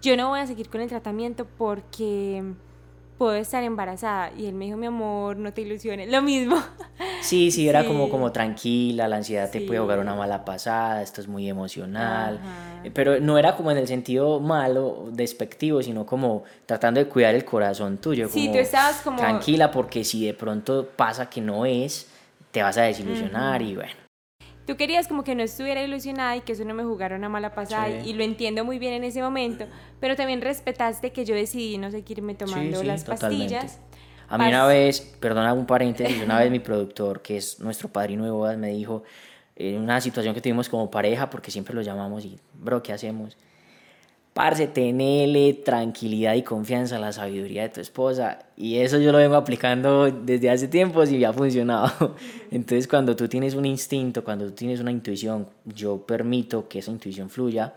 yo 0.02 0.16
no 0.16 0.28
voy 0.28 0.40
a 0.40 0.46
seguir 0.46 0.68
con 0.68 0.80
el 0.80 0.88
tratamiento 0.88 1.46
porque 1.58 2.42
puedo 3.18 3.34
estar 3.34 3.62
embarazada. 3.62 4.32
Y 4.36 4.46
él 4.46 4.54
me 4.54 4.64
dijo, 4.66 4.76
mi 4.76 4.86
amor, 4.86 5.36
no 5.36 5.52
te 5.52 5.62
ilusiones, 5.62 6.10
lo 6.10 6.22
mismo. 6.22 6.56
Sí, 7.22 7.50
sí, 7.50 7.68
era 7.68 7.84
Como, 7.84 8.08
como 8.08 8.32
tranquila, 8.32 9.06
la 9.06 9.16
ansiedad 9.16 9.50
te 9.50 9.60
puede 9.60 9.78
jugar 9.78 9.98
una 9.98 10.14
mala 10.14 10.42
pasada, 10.42 11.02
esto 11.02 11.20
es 11.20 11.28
muy 11.28 11.48
emocional. 11.48 12.40
Eh, 12.82 12.90
pero 12.90 13.20
no 13.20 13.36
era 13.36 13.56
como 13.56 13.70
en 13.70 13.76
el 13.76 13.86
sentido 13.86 14.40
malo, 14.40 15.08
despectivo, 15.12 15.82
sino 15.82 16.06
como 16.06 16.44
tratando 16.64 16.98
de 16.98 17.06
cuidar 17.06 17.34
el 17.34 17.44
corazón 17.44 17.98
tuyo. 17.98 18.28
Sí, 18.28 18.48
tú 18.50 18.58
estabas 18.58 19.02
como... 19.02 19.18
Tranquila, 19.18 19.70
porque 19.70 20.02
si 20.02 20.24
de 20.24 20.32
pronto 20.32 20.88
pasa 20.96 21.28
que 21.28 21.42
no 21.42 21.66
es, 21.66 22.08
te 22.52 22.62
vas 22.62 22.78
a 22.78 22.82
desilusionar 22.82 23.60
y 23.60 23.76
bueno 23.76 24.09
tú 24.70 24.76
querías 24.76 25.08
como 25.08 25.24
que 25.24 25.34
no 25.34 25.42
estuviera 25.42 25.82
ilusionada 25.82 26.36
y 26.36 26.42
que 26.42 26.52
eso 26.52 26.64
no 26.64 26.74
me 26.74 26.84
jugara 26.84 27.16
una 27.16 27.28
mala 27.28 27.52
pasada 27.52 27.90
y 27.90 28.12
lo 28.12 28.22
entiendo 28.22 28.64
muy 28.64 28.78
bien 28.78 28.92
en 28.92 29.02
ese 29.02 29.20
momento, 29.20 29.66
pero 29.98 30.14
también 30.14 30.40
respetaste 30.40 31.10
que 31.10 31.24
yo 31.24 31.34
decidí 31.34 31.76
no 31.76 31.90
seguirme 31.90 32.36
tomando 32.36 32.84
las 32.84 33.02
pastillas. 33.02 33.80
A 34.28 34.38
mí 34.38 34.46
una 34.46 34.68
vez, 34.68 35.00
perdona 35.18 35.52
un 35.54 35.66
paréntesis, 35.66 36.22
una 36.22 36.38
vez 36.38 36.52
mi 36.52 36.60
productor, 36.60 37.20
que 37.20 37.38
es 37.38 37.58
nuestro 37.58 37.88
padrino 37.88 38.24
de 38.24 38.30
bodas, 38.30 38.56
me 38.58 38.68
dijo, 38.68 39.02
en 39.56 39.80
una 39.80 40.00
situación 40.00 40.36
que 40.36 40.40
tuvimos 40.40 40.68
como 40.68 40.88
pareja, 40.88 41.28
porque 41.30 41.50
siempre 41.50 41.74
lo 41.74 41.82
llamamos 41.82 42.24
y, 42.24 42.38
bro, 42.54 42.80
¿qué 42.80 42.92
hacemos? 42.92 43.36
Parce, 44.32 44.68
tenele 44.68 45.54
tranquilidad 45.54 46.34
y 46.34 46.42
confianza 46.42 46.94
en 46.94 47.00
la 47.00 47.12
sabiduría 47.12 47.62
de 47.62 47.68
tu 47.70 47.80
esposa. 47.80 48.38
Y 48.56 48.76
eso 48.76 48.98
yo 48.98 49.10
lo 49.10 49.18
vengo 49.18 49.34
aplicando 49.34 50.10
desde 50.10 50.50
hace 50.50 50.68
tiempo 50.68 51.02
y 51.04 51.24
ha 51.24 51.32
funcionado. 51.32 52.14
Entonces, 52.50 52.86
cuando 52.86 53.16
tú 53.16 53.28
tienes 53.28 53.54
un 53.54 53.66
instinto, 53.66 54.22
cuando 54.22 54.46
tú 54.46 54.52
tienes 54.52 54.80
una 54.80 54.92
intuición, 54.92 55.48
yo 55.64 56.06
permito 56.06 56.68
que 56.68 56.78
esa 56.78 56.92
intuición 56.92 57.28
fluya, 57.28 57.74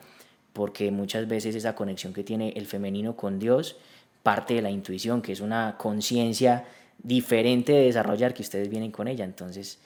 porque 0.53 0.91
muchas 0.91 1.27
veces 1.27 1.55
esa 1.55 1.73
conexión 1.73 2.13
que 2.13 2.23
tiene 2.23 2.53
el 2.55 2.67
femenino 2.67 3.15
con 3.15 3.39
Dios 3.39 3.75
parte 4.21 4.53
de 4.53 4.61
la 4.61 4.71
intuición, 4.71 5.21
que 5.21 5.33
es 5.33 5.41
una 5.41 5.75
conciencia 5.77 6.65
diferente 7.01 7.73
de 7.73 7.85
desarrollar 7.85 8.33
que 8.33 8.41
ustedes 8.41 8.69
vienen 8.69 8.91
con 8.91 9.07
ella. 9.07 9.25
Entonces, 9.25 9.79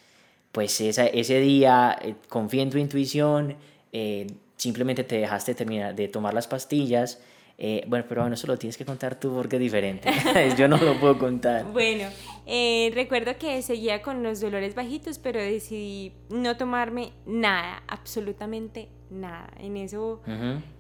pues 0.52 0.80
esa, 0.80 1.08
ese 1.08 1.40
día, 1.40 1.98
eh, 2.02 2.16
confía 2.30 2.62
en 2.62 2.70
tu 2.70 2.78
intuición. 2.78 3.56
Eh, 3.92 4.28
simplemente 4.58 5.04
te 5.04 5.20
dejaste 5.20 5.56
terminar 5.56 5.96
de 5.96 6.08
tomar 6.10 6.34
las 6.34 6.48
pastillas. 6.48 7.22
Eh, 7.60 7.84
bueno, 7.88 8.06
pero 8.08 8.22
bueno, 8.22 8.36
eso 8.36 8.46
lo 8.46 8.58
tienes 8.58 8.78
que 8.78 8.86
contar 8.86 9.20
tú 9.20 9.34
porque 9.34 9.56
es 9.56 9.62
diferente. 9.62 10.12
Yo 10.58 10.68
no 10.68 10.78
lo 10.78 11.00
puedo 11.00 11.18
contar. 11.18 11.66
Bueno, 11.72 12.08
eh, 12.46 12.92
recuerdo 12.94 13.38
que 13.40 13.62
seguía 13.64 14.04
con 14.04 14.22
los 14.22 14.42
dolores 14.42 14.76
bajitos, 14.76 15.18
pero 15.18 15.40
decidí 15.40 16.14
no 16.30 16.56
tomarme 16.56 17.14
nada, 17.26 17.82
absolutamente 17.88 18.90
nada. 19.10 19.50
En 19.58 19.76
eso 19.76 20.22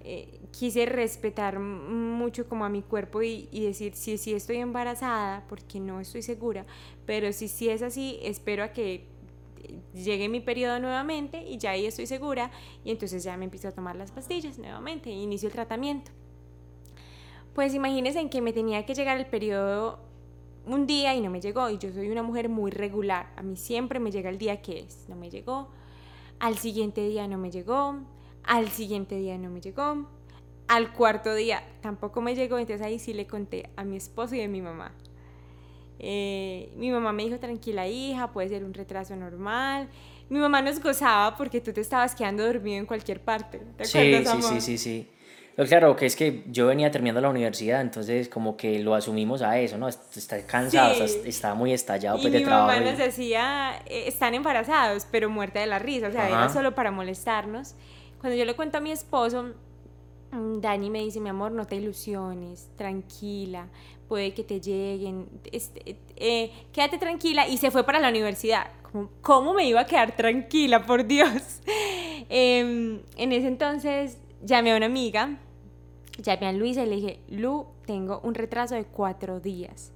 eh, 0.03 0.39
quise 0.51 0.85
respetar 0.85 1.59
mucho 1.59 2.47
como 2.47 2.63
a 2.63 2.69
mi 2.69 2.83
cuerpo 2.83 3.23
y, 3.23 3.47
y 3.51 3.65
decir, 3.65 3.95
si 3.95 4.19
sí 4.19 4.33
estoy 4.33 4.57
embarazada, 4.57 5.45
porque 5.49 5.79
no 5.79 5.99
estoy 5.99 6.21
segura, 6.21 6.67
pero 7.07 7.33
si 7.33 7.47
sí 7.47 7.69
es 7.69 7.81
así, 7.81 8.19
espero 8.21 8.63
a 8.63 8.67
que 8.67 9.16
llegue 9.93 10.29
mi 10.29 10.39
periodo 10.39 10.79
nuevamente 10.79 11.43
y 11.43 11.57
ya 11.57 11.71
ahí 11.71 11.85
estoy 11.85 12.07
segura 12.07 12.51
y 12.83 12.91
entonces 12.91 13.23
ya 13.23 13.37
me 13.37 13.45
empiezo 13.45 13.67
a 13.67 13.71
tomar 13.71 13.95
las 13.95 14.11
pastillas 14.11 14.57
nuevamente 14.57 15.09
e 15.09 15.13
inicio 15.13 15.47
el 15.47 15.53
tratamiento. 15.53 16.11
Pues 17.53 17.73
imagínense 17.73 18.19
en 18.19 18.29
que 18.29 18.41
me 18.41 18.53
tenía 18.53 18.85
que 18.85 18.93
llegar 18.93 19.17
el 19.17 19.25
periodo 19.25 19.99
un 20.65 20.85
día 20.85 21.15
y 21.15 21.21
no 21.21 21.29
me 21.29 21.41
llegó 21.41 21.69
y 21.69 21.77
yo 21.77 21.91
soy 21.91 22.09
una 22.09 22.23
mujer 22.23 22.49
muy 22.49 22.71
regular, 22.71 23.31
a 23.35 23.41
mí 23.41 23.55
siempre 23.55 23.99
me 23.99 24.11
llega 24.11 24.29
el 24.29 24.37
día 24.37 24.61
que 24.61 24.81
es, 24.81 25.05
no 25.07 25.15
me 25.15 25.29
llegó, 25.29 25.69
al 26.39 26.57
siguiente 26.57 27.07
día 27.07 27.27
no 27.27 27.37
me 27.37 27.49
llegó, 27.49 27.95
al 28.43 28.67
siguiente 28.69 29.15
día 29.15 29.37
no 29.37 29.49
me 29.49 29.61
llegó, 29.61 30.07
al 30.67 30.93
cuarto 30.93 31.33
día 31.33 31.63
tampoco 31.81 32.21
me 32.21 32.35
llegó, 32.35 32.57
entonces 32.57 32.85
ahí 32.85 32.99
sí 32.99 33.13
le 33.13 33.25
conté 33.25 33.69
a 33.77 33.83
mi 33.85 33.95
esposo 33.95 34.35
y 34.35 34.41
a 34.41 34.47
mi 34.49 34.61
mamá. 34.61 34.93
Eh, 35.99 36.71
mi 36.75 36.91
mamá 36.91 37.11
me 37.11 37.23
dijo, 37.23 37.39
tranquila 37.39 37.87
hija, 37.87 38.31
puede 38.31 38.49
ser 38.49 38.63
un 38.63 38.73
retraso 38.73 39.15
normal. 39.15 39.89
Mi 40.29 40.39
mamá 40.39 40.61
nos 40.61 40.81
gozaba 40.81 41.35
porque 41.37 41.61
tú 41.61 41.71
te 41.71 41.81
estabas 41.81 42.13
quedando 42.13 42.45
dormido 42.45 42.77
en 42.77 42.85
cualquier 42.85 43.21
parte. 43.21 43.61
¿Te 43.77 43.85
sí, 43.85 44.25
sí, 44.25 44.41
sí, 44.41 44.61
sí, 44.61 44.77
sí. 44.77 45.07
claro, 45.67 45.95
que 45.95 46.05
es 46.05 46.15
que 46.15 46.43
yo 46.47 46.67
venía 46.67 46.91
terminando 46.91 47.21
la 47.21 47.29
universidad, 47.29 47.81
entonces 47.81 48.27
como 48.27 48.57
que 48.57 48.79
lo 48.79 48.93
asumimos 48.93 49.41
a 49.41 49.57
eso, 49.59 49.77
¿no? 49.77 49.87
Está 49.87 50.45
cansado, 50.45 51.03
está, 51.03 51.55
muy 51.55 51.71
estallado 51.71 52.19
pues, 52.21 52.33
y 52.33 52.37
mi 52.37 52.45
mamá 52.45 52.79
nos 52.79 52.97
decía, 52.97 53.81
eh, 53.85 54.03
están 54.07 54.35
embarazados, 54.35 55.07
pero 55.09 55.29
muerta 55.29 55.59
de 55.61 55.67
la 55.67 55.79
risa, 55.79 56.09
o 56.09 56.11
sea, 56.11 56.27
era 56.27 56.49
solo 56.49 56.75
para 56.75 56.91
molestarnos. 56.91 57.75
Cuando 58.19 58.37
yo 58.37 58.45
le 58.45 58.55
cuento 58.55 58.79
a 58.79 58.81
mi 58.81 58.91
esposo, 58.91 59.53
Dani 60.31 60.89
me 60.89 60.99
dice, 60.99 61.19
mi 61.19 61.29
amor, 61.29 61.51
no 61.51 61.65
te 61.65 61.77
ilusiones, 61.77 62.69
tranquila, 62.75 63.67
puede 64.07 64.33
que 64.33 64.43
te 64.43 64.59
lleguen, 64.59 65.27
este, 65.51 65.97
eh, 66.15 66.51
quédate 66.71 66.97
tranquila 66.97 67.47
y 67.47 67.57
se 67.57 67.71
fue 67.71 67.83
para 67.83 67.99
la 67.99 68.09
universidad. 68.09 68.67
¿Cómo, 69.21 69.53
me 69.53 69.65
iba 69.65 69.81
a 69.81 69.85
quedar 69.85 70.15
tranquila, 70.15 70.85
por 70.85 71.05
Dios? 71.05 71.61
Em, 72.29 72.99
en 73.15 73.31
ese 73.31 73.47
entonces 73.47 74.17
llamé 74.43 74.73
a 74.73 74.77
una 74.77 74.87
amiga, 74.87 75.37
llamé 76.21 76.47
a 76.47 76.51
Luisa 76.51 76.83
y 76.83 76.89
le 76.89 76.95
dije, 76.95 77.19
Lu, 77.29 77.67
tengo 77.85 78.19
un 78.21 78.33
retraso 78.33 78.75
de 78.75 78.83
cuatro 78.83 79.39
días. 79.39 79.93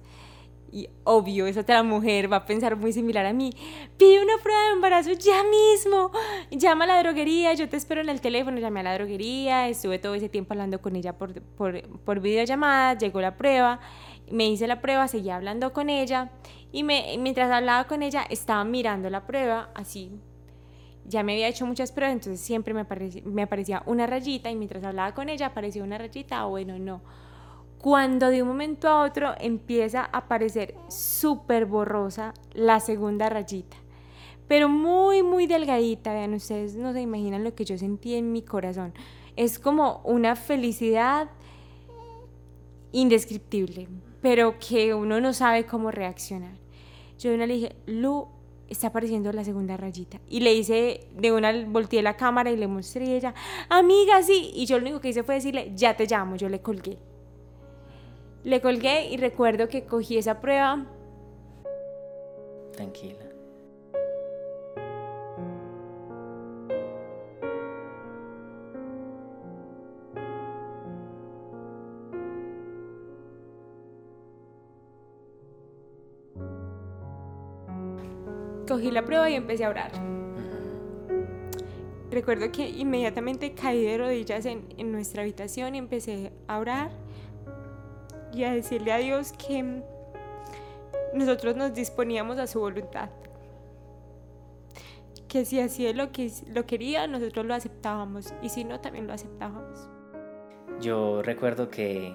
Y 0.72 0.88
obvio, 1.04 1.46
esa 1.46 1.60
otra 1.60 1.82
mujer 1.82 2.32
va 2.32 2.38
a 2.38 2.46
pensar 2.46 2.76
muy 2.76 2.94
similar 2.94 3.26
a 3.26 3.34
mí. 3.34 3.52
Pide 3.98 4.22
una 4.22 4.38
prueba 4.42 4.62
de 4.62 4.72
embarazo 4.72 5.12
ya 5.12 5.44
mismo. 5.44 6.10
Llama 6.50 6.84
a 6.84 6.86
la 6.86 7.02
droguería, 7.02 7.52
yo 7.52 7.68
te 7.68 7.76
espero 7.76 8.00
en 8.00 8.08
el 8.08 8.22
teléfono. 8.22 8.58
Llamé 8.58 8.80
a 8.80 8.84
la 8.84 8.94
droguería, 8.94 9.68
estuve 9.68 9.98
todo 9.98 10.14
ese 10.14 10.30
tiempo 10.30 10.54
hablando 10.54 10.80
con 10.80 10.96
ella 10.96 11.18
por, 11.18 11.42
por, 11.42 11.82
por 11.98 12.20
videollamada, 12.20 12.96
llegó 12.96 13.20
la 13.20 13.36
prueba, 13.36 13.80
me 14.30 14.48
hice 14.48 14.66
la 14.66 14.80
prueba, 14.80 15.08
seguía 15.08 15.36
hablando 15.36 15.74
con 15.74 15.90
ella 15.90 16.30
y 16.72 16.84
me, 16.84 17.16
mientras 17.18 17.50
hablaba 17.50 17.84
con 17.84 18.02
ella 18.02 18.24
estaba 18.30 18.64
mirando 18.64 19.10
la 19.10 19.26
prueba 19.26 19.68
así. 19.74 20.10
Ya 21.04 21.22
me 21.22 21.32
había 21.32 21.48
hecho 21.48 21.66
muchas 21.66 21.92
pruebas, 21.92 22.14
entonces 22.14 22.40
siempre 22.40 22.72
me, 22.72 22.80
aparecía, 22.80 23.22
me 23.26 23.42
aparecía 23.42 23.82
una 23.84 24.06
rayita 24.06 24.50
y 24.50 24.56
mientras 24.56 24.82
hablaba 24.84 25.12
con 25.12 25.28
ella 25.28 25.46
aparecía 25.46 25.84
una 25.84 25.98
rayita, 25.98 26.44
bueno, 26.44 26.78
no 26.78 27.02
cuando 27.82 28.30
de 28.30 28.42
un 28.42 28.48
momento 28.48 28.88
a 28.88 29.02
otro 29.02 29.34
empieza 29.40 30.02
a 30.02 30.18
aparecer 30.18 30.76
súper 30.86 31.66
borrosa 31.66 32.32
la 32.54 32.78
segunda 32.78 33.28
rayita, 33.28 33.76
pero 34.46 34.68
muy, 34.68 35.24
muy 35.24 35.48
delgadita, 35.48 36.14
vean 36.14 36.32
ustedes, 36.32 36.76
no 36.76 36.92
se 36.92 37.00
imaginan 37.00 37.42
lo 37.42 37.56
que 37.56 37.64
yo 37.64 37.76
sentí 37.76 38.14
en 38.14 38.30
mi 38.30 38.42
corazón. 38.42 38.94
Es 39.34 39.58
como 39.58 40.00
una 40.04 40.36
felicidad 40.36 41.28
indescriptible, 42.92 43.88
pero 44.20 44.60
que 44.60 44.94
uno 44.94 45.20
no 45.20 45.32
sabe 45.32 45.66
cómo 45.66 45.90
reaccionar. 45.90 46.54
Yo 47.18 47.34
una 47.34 47.46
le 47.46 47.54
dije, 47.54 47.76
Lu, 47.86 48.28
está 48.68 48.88
apareciendo 48.88 49.32
la 49.32 49.42
segunda 49.42 49.76
rayita. 49.76 50.20
Y 50.28 50.38
le 50.38 50.54
hice, 50.54 51.08
de 51.16 51.32
una 51.32 51.52
volteé 51.66 52.00
la 52.02 52.16
cámara 52.16 52.52
y 52.52 52.56
le 52.56 52.68
mostré 52.68 53.06
a 53.06 53.16
ella, 53.16 53.34
amiga, 53.68 54.22
sí. 54.22 54.52
Y 54.54 54.66
yo 54.66 54.78
lo 54.78 54.82
único 54.82 55.00
que 55.00 55.08
hice 55.08 55.24
fue 55.24 55.34
decirle, 55.34 55.72
ya 55.74 55.96
te 55.96 56.06
llamo, 56.06 56.36
yo 56.36 56.48
le 56.48 56.60
colgué. 56.60 56.96
Le 58.44 58.60
colgué 58.60 59.08
y 59.08 59.16
recuerdo 59.18 59.68
que 59.68 59.84
cogí 59.84 60.18
esa 60.18 60.40
prueba. 60.40 60.84
Tranquila. 62.72 63.18
Cogí 78.66 78.90
la 78.90 79.04
prueba 79.04 79.30
y 79.30 79.34
empecé 79.34 79.64
a 79.64 79.68
orar. 79.68 79.92
Recuerdo 82.10 82.50
que 82.50 82.68
inmediatamente 82.68 83.54
caí 83.54 83.84
de 83.84 83.98
rodillas 83.98 84.46
en, 84.46 84.66
en 84.76 84.90
nuestra 84.90 85.22
habitación 85.22 85.74
y 85.76 85.78
empecé 85.78 86.32
a 86.48 86.58
orar 86.58 87.01
y 88.32 88.44
a 88.44 88.52
decirle 88.52 88.92
a 88.92 88.98
Dios 88.98 89.32
que 89.32 89.82
nosotros 91.14 91.56
nos 91.56 91.74
disponíamos 91.74 92.38
a 92.38 92.46
su 92.46 92.60
voluntad. 92.60 93.10
Que 95.28 95.44
si 95.44 95.60
así 95.60 95.90
lo 95.92 96.12
que 96.12 96.30
lo 96.48 96.66
quería, 96.66 97.06
nosotros 97.06 97.46
lo 97.46 97.54
aceptábamos 97.54 98.34
y 98.42 98.48
si 98.48 98.64
no, 98.64 98.80
también 98.80 99.06
lo 99.06 99.12
aceptábamos. 99.12 99.88
Yo 100.80 101.22
recuerdo 101.22 101.70
que 101.70 102.14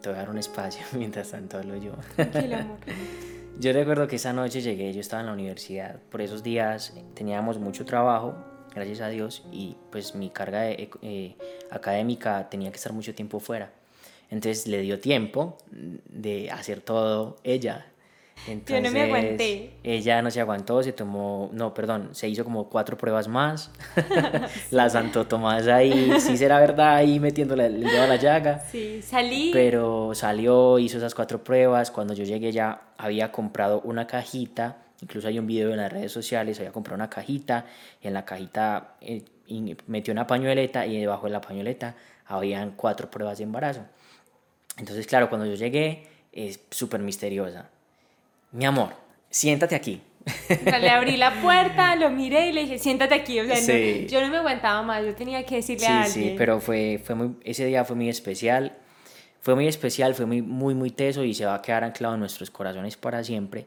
te 0.00 0.08
voy 0.08 0.16
a 0.16 0.20
dar 0.20 0.30
un 0.30 0.38
espacio 0.38 0.84
mientras 0.92 1.30
tanto 1.30 1.58
hablo 1.58 1.76
yo. 1.76 1.92
amor. 1.92 2.78
Yo 3.60 3.72
recuerdo 3.72 4.06
que 4.06 4.16
esa 4.16 4.32
noche 4.32 4.60
llegué, 4.60 4.92
yo 4.92 5.00
estaba 5.00 5.18
en 5.18 5.26
la 5.26 5.32
universidad, 5.32 6.00
por 6.10 6.22
esos 6.22 6.44
días 6.44 6.94
teníamos 7.14 7.58
mucho 7.58 7.84
trabajo, 7.84 8.36
gracias 8.72 9.00
a 9.00 9.08
Dios, 9.08 9.44
y 9.50 9.76
pues 9.90 10.14
mi 10.14 10.30
carga 10.30 10.70
eh, 10.70 11.36
académica 11.68 12.48
tenía 12.50 12.70
que 12.70 12.76
estar 12.76 12.92
mucho 12.92 13.16
tiempo 13.16 13.40
fuera. 13.40 13.72
Entonces 14.30 14.66
le 14.66 14.80
dio 14.82 15.00
tiempo 15.00 15.58
de 15.70 16.50
hacer 16.50 16.80
todo 16.80 17.36
ella. 17.44 17.86
Entonces, 18.46 18.84
Yo 18.84 18.88
no 18.88 18.90
me 18.92 19.02
aguanté. 19.02 19.72
Ella 19.82 20.22
no 20.22 20.30
se 20.30 20.40
aguantó, 20.40 20.82
se 20.82 20.92
tomó, 20.92 21.50
no, 21.52 21.74
perdón, 21.74 22.10
se 22.12 22.28
hizo 22.28 22.44
como 22.44 22.68
cuatro 22.68 22.96
pruebas 22.96 23.28
más. 23.28 23.70
la 24.70 24.88
Santo 24.88 25.26
Tomás 25.26 25.66
ahí, 25.66 26.12
sí 26.20 26.36
será 26.36 26.60
verdad, 26.60 26.96
ahí 26.96 27.18
metiéndole 27.18 27.66
el 27.66 27.82
dedo 27.82 28.02
a 28.02 28.06
la 28.06 28.16
llaga. 28.16 28.60
Sí, 28.60 29.02
salí. 29.02 29.50
Pero 29.52 30.14
salió, 30.14 30.78
hizo 30.78 30.98
esas 30.98 31.14
cuatro 31.14 31.42
pruebas. 31.42 31.90
Cuando 31.90 32.14
yo 32.14 32.24
llegué 32.24 32.52
ya 32.52 32.92
había 32.96 33.32
comprado 33.32 33.80
una 33.82 34.06
cajita, 34.06 34.78
incluso 35.02 35.28
hay 35.28 35.38
un 35.38 35.46
video 35.46 35.70
en 35.70 35.78
las 35.78 35.92
redes 35.92 36.12
sociales, 36.12 36.58
había 36.58 36.72
comprado 36.72 36.96
una 36.96 37.10
cajita, 37.10 37.66
y 38.02 38.08
en 38.08 38.14
la 38.14 38.24
cajita 38.24 38.94
eh, 39.00 39.24
metió 39.86 40.12
una 40.12 40.26
pañueleta 40.26 40.86
y 40.86 40.98
debajo 40.98 41.26
de 41.26 41.32
la 41.32 41.40
pañueleta 41.40 41.96
habían 42.26 42.72
cuatro 42.72 43.10
pruebas 43.10 43.38
de 43.38 43.44
embarazo. 43.44 43.80
Entonces, 44.78 45.06
claro, 45.06 45.28
cuando 45.28 45.46
yo 45.46 45.54
llegué, 45.54 46.06
es 46.32 46.60
súper 46.70 47.00
misteriosa 47.00 47.70
mi 48.52 48.64
amor, 48.64 48.90
siéntate 49.30 49.74
aquí. 49.74 50.00
le 50.48 50.90
abrí 50.90 51.16
la 51.16 51.40
puerta, 51.40 51.96
lo 51.96 52.10
miré 52.10 52.48
y 52.48 52.52
le 52.52 52.62
dije, 52.62 52.78
siéntate 52.78 53.14
aquí. 53.14 53.40
O 53.40 53.44
sea, 53.46 54.06
yo 54.06 54.20
no 54.20 54.28
me 54.28 54.38
aguantaba 54.38 54.82
más, 54.82 55.04
yo 55.04 55.14
tenía 55.14 55.44
que 55.44 55.56
decirle 55.56 55.86
a 55.86 56.02
alguien. 56.02 56.30
Sí, 56.30 56.34
pero 56.36 56.60
fue, 56.60 57.00
fue 57.02 57.14
muy, 57.14 57.36
ese 57.44 57.64
día 57.66 57.84
fue 57.84 57.96
muy 57.96 58.08
especial. 58.08 58.72
Fue 59.40 59.54
muy 59.54 59.68
especial, 59.68 60.14
fue 60.14 60.26
muy, 60.26 60.42
muy, 60.42 60.74
muy 60.74 60.90
teso 60.90 61.22
y 61.22 61.32
se 61.32 61.46
va 61.46 61.54
a 61.54 61.62
quedar 61.62 61.84
anclado 61.84 62.14
en 62.14 62.20
nuestros 62.20 62.50
corazones 62.50 62.96
para 62.96 63.22
siempre. 63.22 63.66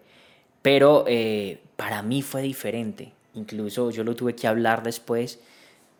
Pero 0.62 1.06
eh, 1.08 1.62
para 1.78 2.04
mí 2.04 2.21
fue 2.21 2.41
diferente. 2.41 3.13
Incluso 3.34 3.89
yo 3.89 4.04
lo 4.04 4.15
tuve 4.15 4.36
que 4.36 4.47
hablar 4.47 4.84
después 4.84 5.39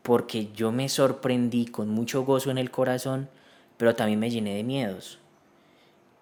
porque 0.04 0.50
yo 0.54 0.72
me 0.72 0.90
sorprendí 0.90 1.66
con 1.66 1.90
mucho 1.90 2.26
gozo 2.26 2.52
en 2.52 2.58
el 2.58 2.70
corazón, 2.70 3.30
pero 3.82 3.96
también 3.96 4.20
me 4.20 4.30
llené 4.30 4.54
de 4.54 4.64
miedos. 4.64 5.18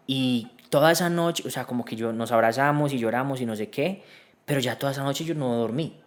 Y 0.08 0.48
toda 0.70 0.94
esa 0.94 1.10
noche, 1.10 1.44
o 1.46 1.50
sea, 1.50 1.66
como 1.66 1.84
que 1.84 1.98
yo 1.98 2.14
nos 2.14 2.32
abrazamos 2.32 2.94
y 2.94 2.98
lloramos 2.98 3.42
y 3.42 3.46
no 3.46 3.54
sé 3.54 3.70
qué, 3.70 4.02
pero 4.46 4.62
ya 4.62 4.80
toda 4.80 4.94
esa 4.94 5.04
noche 5.04 5.26
yo 5.26 5.36
no 5.36 5.54
dormí. 5.56 6.00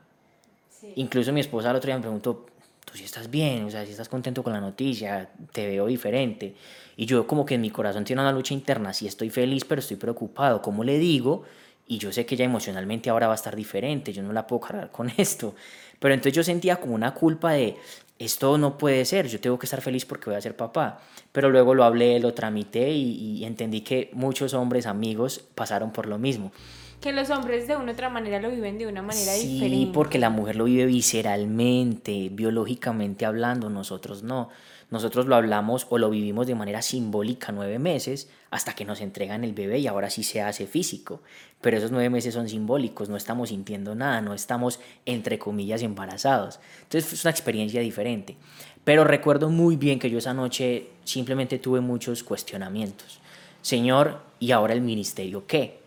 Incluso 0.94 1.30
mi 1.30 1.40
esposa 1.40 1.68
el 1.68 1.76
otro 1.76 1.88
día 1.88 1.96
me 1.96 2.00
preguntó, 2.00 2.46
tú 2.86 2.96
si 2.96 3.04
estás 3.04 3.30
bien, 3.30 3.64
o 3.64 3.70
sea, 3.70 3.84
si 3.84 3.90
estás 3.90 4.08
contento 4.08 4.42
con 4.42 4.54
la 4.54 4.62
noticia, 4.62 5.28
te 5.52 5.66
veo 5.66 5.84
diferente. 5.88 6.54
Y 6.96 7.04
yo 7.04 7.26
como 7.26 7.44
que 7.44 7.56
en 7.56 7.60
mi 7.60 7.68
corazón 7.68 8.04
tiene 8.04 8.22
una 8.22 8.32
lucha 8.32 8.54
interna, 8.54 8.94
sí 8.94 9.06
estoy 9.06 9.28
feliz, 9.28 9.66
pero 9.66 9.80
estoy 9.80 9.98
preocupado, 9.98 10.62
¿cómo 10.62 10.84
le 10.84 10.98
digo? 10.98 11.42
Y 11.86 11.98
yo 11.98 12.12
sé 12.12 12.24
que 12.24 12.34
ya 12.34 12.46
emocionalmente 12.46 13.10
ahora 13.10 13.26
va 13.26 13.34
a 13.34 13.36
estar 13.36 13.54
diferente, 13.54 14.14
yo 14.14 14.22
no 14.22 14.32
la 14.32 14.46
puedo 14.46 14.60
cargar 14.60 14.90
con 14.90 15.10
esto. 15.18 15.54
Pero 15.98 16.14
entonces 16.14 16.32
yo 16.32 16.42
sentía 16.42 16.76
como 16.76 16.94
una 16.94 17.12
culpa 17.12 17.52
de, 17.52 17.76
esto 18.24 18.58
no 18.58 18.78
puede 18.78 19.04
ser, 19.04 19.28
yo 19.28 19.40
tengo 19.40 19.58
que 19.58 19.66
estar 19.66 19.80
feliz 19.80 20.04
porque 20.04 20.30
voy 20.30 20.36
a 20.36 20.40
ser 20.40 20.56
papá. 20.56 21.00
Pero 21.32 21.50
luego 21.50 21.74
lo 21.74 21.84
hablé, 21.84 22.20
lo 22.20 22.34
tramité 22.34 22.90
y, 22.90 23.44
entendí 23.44 23.80
que 23.80 24.10
muchos 24.12 24.54
hombres, 24.54 24.86
amigos, 24.86 25.44
pasaron 25.54 25.92
por 25.92 26.06
lo 26.06 26.18
mismo. 26.18 26.52
Que 27.00 27.12
los 27.12 27.30
hombres 27.30 27.66
de 27.66 27.74
una 27.76 27.90
u 27.90 27.94
otra 27.94 28.08
manera 28.10 28.40
lo 28.40 28.50
viven 28.50 28.78
de 28.78 28.86
una 28.86 29.02
manera 29.02 29.32
diferente. 29.32 29.68
Sí, 29.68 29.90
porque 29.92 30.18
la 30.18 30.30
mujer 30.30 30.56
lo 30.56 30.64
vive 30.64 30.86
visceralmente, 30.86 32.28
biológicamente 32.30 33.26
hablando, 33.26 33.70
nosotros 33.70 34.22
no. 34.22 34.50
Nosotros 34.92 35.24
lo 35.24 35.36
hablamos 35.36 35.86
o 35.88 35.96
lo 35.96 36.10
vivimos 36.10 36.46
de 36.46 36.54
manera 36.54 36.82
simbólica 36.82 37.50
nueve 37.50 37.78
meses 37.78 38.28
hasta 38.50 38.74
que 38.74 38.84
nos 38.84 39.00
entregan 39.00 39.42
el 39.42 39.54
bebé 39.54 39.78
y 39.78 39.86
ahora 39.86 40.10
sí 40.10 40.22
se 40.22 40.42
hace 40.42 40.66
físico. 40.66 41.22
Pero 41.62 41.78
esos 41.78 41.90
nueve 41.90 42.10
meses 42.10 42.34
son 42.34 42.46
simbólicos, 42.46 43.08
no 43.08 43.16
estamos 43.16 43.48
sintiendo 43.48 43.94
nada, 43.94 44.20
no 44.20 44.34
estamos 44.34 44.80
entre 45.06 45.38
comillas 45.38 45.82
embarazados. 45.82 46.60
Entonces 46.82 47.10
es 47.14 47.24
una 47.24 47.30
experiencia 47.30 47.80
diferente. 47.80 48.36
Pero 48.84 49.04
recuerdo 49.04 49.48
muy 49.48 49.76
bien 49.76 49.98
que 49.98 50.10
yo 50.10 50.18
esa 50.18 50.34
noche 50.34 50.90
simplemente 51.04 51.58
tuve 51.58 51.80
muchos 51.80 52.22
cuestionamientos. 52.22 53.18
Señor, 53.62 54.20
¿y 54.40 54.50
ahora 54.50 54.74
el 54.74 54.82
ministerio 54.82 55.46
qué? 55.46 55.80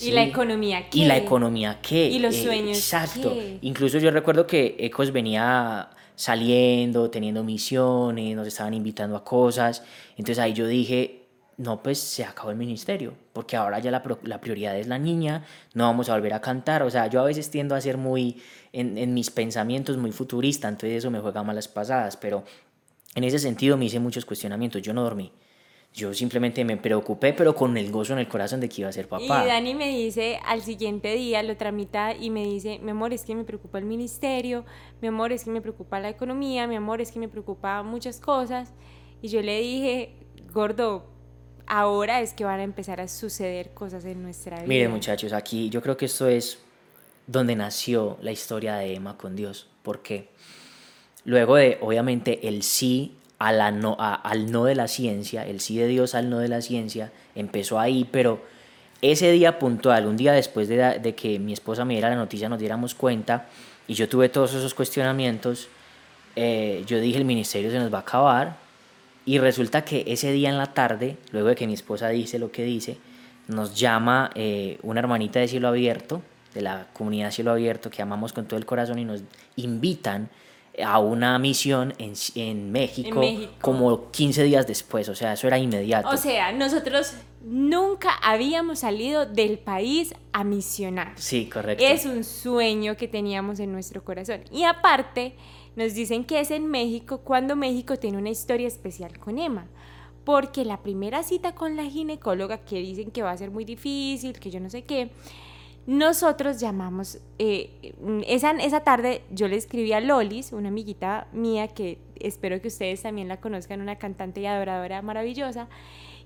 ¿Y 0.00 0.10
la 0.10 0.24
economía 0.24 0.88
qué? 0.90 0.98
¿Y 0.98 1.04
la 1.04 1.16
economía 1.16 1.78
qué? 1.80 2.08
¿Y 2.08 2.18
los 2.18 2.34
eh, 2.34 2.42
sueños 2.42 2.76
Exacto. 2.76 3.36
Incluso 3.60 3.98
yo 3.98 4.10
recuerdo 4.10 4.48
que 4.48 4.74
Ecos 4.80 5.12
venía 5.12 5.90
saliendo, 6.22 7.10
teniendo 7.10 7.42
misiones, 7.42 8.36
nos 8.36 8.46
estaban 8.46 8.74
invitando 8.74 9.16
a 9.16 9.24
cosas. 9.24 9.82
Entonces 10.10 10.38
ahí 10.38 10.52
yo 10.52 10.68
dije, 10.68 11.26
no, 11.56 11.82
pues 11.82 11.98
se 11.98 12.24
acabó 12.24 12.52
el 12.52 12.56
ministerio, 12.56 13.14
porque 13.32 13.56
ahora 13.56 13.80
ya 13.80 13.90
la, 13.90 14.02
prioridad 14.40 14.78
es 14.78 14.86
la 14.86 15.00
niña, 15.00 15.44
no 15.74 15.82
vamos 15.82 16.08
a 16.08 16.14
volver 16.14 16.32
a 16.34 16.40
cantar. 16.40 16.84
O 16.84 16.90
sea, 16.90 17.08
yo 17.08 17.20
a 17.20 17.24
veces 17.24 17.50
tiendo 17.50 17.74
a 17.74 17.80
ser 17.80 17.96
muy, 17.96 18.40
en, 18.72 18.98
en 18.98 19.14
mis 19.14 19.32
pensamientos, 19.32 19.96
muy 19.96 20.12
futurista, 20.12 20.68
entonces 20.68 20.98
eso 20.98 21.10
me 21.10 21.18
juega 21.18 21.42
malas 21.42 21.66
pasadas, 21.66 22.16
pero 22.16 22.44
en 23.16 23.24
ese 23.24 23.40
sentido 23.40 23.76
me 23.76 23.86
hice 23.86 23.98
muchos 23.98 24.24
cuestionamientos, 24.24 24.80
yo 24.80 24.94
no 24.94 25.02
dormí. 25.02 25.32
Yo 25.94 26.14
simplemente 26.14 26.64
me 26.64 26.78
preocupé, 26.78 27.34
pero 27.34 27.54
con 27.54 27.76
el 27.76 27.90
gozo 27.90 28.14
en 28.14 28.18
el 28.18 28.28
corazón 28.28 28.60
de 28.60 28.68
que 28.68 28.80
iba 28.80 28.88
a 28.88 28.92
ser 28.92 29.08
papá. 29.08 29.44
Y 29.44 29.48
Dani 29.48 29.74
me 29.74 29.88
dice, 29.88 30.40
al 30.46 30.62
siguiente 30.62 31.14
día 31.14 31.42
lo 31.42 31.54
tramita 31.58 32.14
y 32.14 32.30
me 32.30 32.44
dice, 32.44 32.78
mi 32.82 32.92
amor, 32.92 33.12
es 33.12 33.24
que 33.24 33.34
me 33.34 33.44
preocupa 33.44 33.78
el 33.78 33.84
ministerio, 33.84 34.64
mi 35.02 35.08
amor, 35.08 35.32
es 35.32 35.44
que 35.44 35.50
me 35.50 35.60
preocupa 35.60 36.00
la 36.00 36.08
economía, 36.08 36.66
mi 36.66 36.76
amor, 36.76 37.02
es 37.02 37.12
que 37.12 37.18
me 37.18 37.28
preocupa 37.28 37.82
muchas 37.82 38.20
cosas. 38.20 38.72
Y 39.20 39.28
yo 39.28 39.42
le 39.42 39.60
dije, 39.60 40.14
gordo, 40.50 41.04
ahora 41.66 42.22
es 42.22 42.32
que 42.32 42.44
van 42.44 42.60
a 42.60 42.62
empezar 42.62 43.00
a 43.00 43.06
suceder 43.06 43.74
cosas 43.74 44.06
en 44.06 44.22
nuestra 44.22 44.56
vida. 44.56 44.66
Mire 44.66 44.88
muchachos, 44.88 45.34
aquí 45.34 45.68
yo 45.68 45.82
creo 45.82 45.98
que 45.98 46.06
esto 46.06 46.26
es 46.26 46.58
donde 47.26 47.54
nació 47.54 48.16
la 48.22 48.32
historia 48.32 48.76
de 48.76 48.94
Emma 48.94 49.18
con 49.18 49.36
Dios. 49.36 49.68
porque 49.82 50.30
Luego 51.24 51.56
de, 51.56 51.78
obviamente, 51.80 52.48
el 52.48 52.62
sí 52.62 53.16
a 53.48 53.70
no, 53.70 53.96
al 53.98 54.52
no 54.52 54.64
de 54.64 54.74
la 54.74 54.88
ciencia, 54.88 55.44
el 55.46 55.60
sí 55.60 55.76
de 55.76 55.88
Dios 55.88 56.14
al 56.14 56.30
no 56.30 56.38
de 56.38 56.48
la 56.48 56.60
ciencia, 56.60 57.10
empezó 57.34 57.80
ahí, 57.80 58.08
pero 58.10 58.40
ese 59.00 59.32
día 59.32 59.58
puntual, 59.58 60.06
un 60.06 60.16
día 60.16 60.32
después 60.32 60.68
de, 60.68 61.14
que 61.16 61.38
mi 61.38 61.52
esposa 61.52 61.84
me 61.84 61.94
diera 61.94 62.08
la 62.08 62.16
noticia, 62.16 62.48
nos 62.48 62.60
diéramos 62.60 62.94
cuenta, 62.94 63.46
y 63.88 63.94
yo 63.94 64.08
tuve 64.08 64.28
todos 64.28 64.54
esos 64.54 64.74
cuestionamientos, 64.74 65.68
eh, 66.36 66.84
yo 66.86 67.00
dije, 67.00 67.18
el 67.18 67.24
ministerio 67.24 67.70
se 67.70 67.78
nos 67.78 67.92
va 67.92 67.98
a 67.98 68.02
acabar, 68.02 68.56
y 69.24 69.38
resulta 69.38 69.84
que 69.84 70.04
ese 70.06 70.30
día 70.32 70.48
en 70.48 70.58
la 70.58 70.72
tarde, 70.72 71.16
luego 71.32 71.48
de 71.48 71.56
que 71.56 71.66
mi 71.66 71.74
esposa 71.74 72.08
dice 72.08 72.38
lo 72.38 72.52
que 72.52 72.62
dice, 72.62 72.96
nos 73.48 73.74
llama 73.74 74.30
eh, 74.36 74.78
una 74.82 75.00
hermanita 75.00 75.40
de 75.40 75.48
Cielo 75.48 75.68
Abierto, 75.68 76.22
de 76.54 76.60
la 76.60 76.86
comunidad 76.92 77.32
Cielo 77.32 77.50
Abierto, 77.50 77.90
que 77.90 78.02
amamos 78.02 78.32
con 78.32 78.46
todo 78.46 78.58
el 78.58 78.66
corazón, 78.66 79.00
y 79.00 79.04
nos 79.04 79.22
invitan 79.56 80.28
a 80.82 80.98
una 80.98 81.38
misión 81.38 81.94
en, 81.98 82.14
en, 82.34 82.72
México, 82.72 83.20
como 83.60 84.10
15 84.10 84.44
días 84.44 84.66
después, 84.66 85.08
o 85.08 85.14
sea, 85.14 85.34
eso 85.34 85.46
era 85.46 85.58
inmediato. 85.58 86.08
O 86.08 86.16
sea, 86.16 86.52
nosotros 86.52 87.14
nunca 87.44 88.14
habíamos 88.22 88.80
salido 88.80 89.26
del 89.26 89.58
país 89.58 90.14
a 90.32 90.44
misionar. 90.44 91.12
Sí, 91.16 91.46
correcto. 91.46 91.84
Es 91.84 92.06
un 92.06 92.24
sueño 92.24 92.96
que 92.96 93.08
teníamos 93.08 93.60
en 93.60 93.72
nuestro 93.72 94.02
corazón. 94.02 94.42
Y 94.50 94.64
aparte, 94.64 95.34
nos 95.76 95.94
dicen 95.94 96.24
que 96.24 96.40
es 96.40 96.50
en 96.50 96.66
México 96.66 97.18
cuando 97.18 97.56
México 97.56 97.96
tiene 97.96 98.18
una 98.18 98.30
historia 98.30 98.68
especial 98.68 99.18
con 99.18 99.38
Emma. 99.38 99.66
Porque 100.24 100.64
la 100.64 100.82
primera 100.82 101.24
cita 101.24 101.52
con 101.54 101.76
la 101.76 101.84
ginecóloga, 101.84 102.58
que 102.58 102.76
dicen 102.76 103.10
que 103.10 103.22
va 103.22 103.32
a 103.32 103.36
ser 103.36 103.50
muy 103.50 103.64
difícil, 103.64 104.38
que 104.38 104.50
yo 104.50 104.60
no 104.60 104.70
sé 104.70 104.84
qué, 104.84 105.10
nosotros 105.86 106.60
llamamos, 106.60 107.18
eh, 107.38 107.94
esa, 108.26 108.52
esa 108.52 108.80
tarde 108.80 109.22
yo 109.30 109.48
le 109.48 109.56
escribí 109.56 109.92
a 109.92 110.00
Lolis, 110.00 110.52
una 110.52 110.68
amiguita 110.68 111.26
mía 111.32 111.68
que 111.68 111.98
espero 112.20 112.60
que 112.60 112.68
ustedes 112.68 113.02
también 113.02 113.26
la 113.26 113.38
conozcan, 113.38 113.80
una 113.80 113.96
cantante 113.96 114.40
y 114.40 114.46
adoradora 114.46 115.02
maravillosa, 115.02 115.68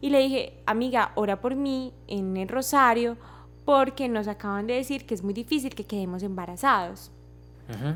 y 0.00 0.10
le 0.10 0.18
dije, 0.18 0.52
amiga, 0.66 1.12
ora 1.14 1.40
por 1.40 1.54
mí 1.54 1.92
en 2.06 2.36
el 2.36 2.48
Rosario 2.48 3.16
porque 3.64 4.08
nos 4.08 4.28
acaban 4.28 4.66
de 4.66 4.74
decir 4.74 5.06
que 5.06 5.14
es 5.14 5.22
muy 5.22 5.32
difícil 5.32 5.74
que 5.74 5.84
quedemos 5.84 6.22
embarazados. 6.22 7.10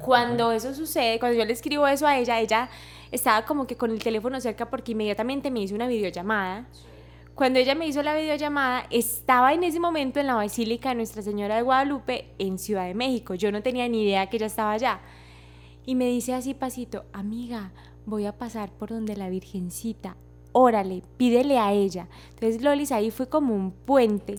cuando 0.01 0.51
eso 0.51 0.75
sucede, 0.75 1.21
cuando 1.21 1.39
yo 1.39 1.45
le 1.45 1.53
escribo 1.53 1.87
eso 1.87 2.07
a 2.07 2.19
ella, 2.19 2.41
ella 2.41 2.69
estaba 3.13 3.45
como 3.45 3.67
que 3.67 3.77
con 3.77 3.91
el 3.93 4.03
teléfono 4.03 4.41
cerca 4.41 4.69
porque 4.69 4.93
inmediatamente 4.93 5.51
me 5.51 5.61
hizo 5.61 5.75
una 5.75 5.87
videollamada. 5.87 6.67
Cuando 7.41 7.59
ella 7.59 7.75
me 7.75 7.87
hizo 7.87 8.03
la 8.03 8.15
videollamada, 8.15 8.87
estaba 8.91 9.55
en 9.55 9.65
ese 9.65 9.81
momento 9.81 10.21
en 10.21 10.27
la 10.27 10.35
Basílica 10.35 10.91
de 10.91 10.97
Nuestra 10.97 11.23
Señora 11.23 11.57
de 11.57 11.63
Guadalupe 11.63 12.27
en 12.39 12.59
Ciudad 12.59 12.85
de 12.85 12.93
México. 12.93 13.35
Yo 13.35 13.51
no 13.51 13.63
tenía 13.63 13.89
ni 13.89 14.03
idea 14.03 14.29
que 14.29 14.37
ella 14.37 14.45
estaba 14.45 14.73
allá. 14.73 15.01
Y 15.87 15.95
me 15.95 16.05
dice 16.05 16.35
así 16.35 16.53
pasito, 16.53 17.07
amiga, 17.15 17.73
voy 18.05 18.27
a 18.27 18.37
pasar 18.37 18.71
por 18.71 18.91
donde 18.91 19.17
la 19.17 19.31
Virgencita. 19.31 20.19
Órale, 20.53 21.03
pídele 21.17 21.57
a 21.57 21.73
ella. 21.73 22.09
Entonces 22.35 22.61
Lolis 22.61 22.93
ahí 22.93 23.11
fue 23.11 23.31
como 23.31 23.55
un 23.55 23.73
puente. 23.73 24.37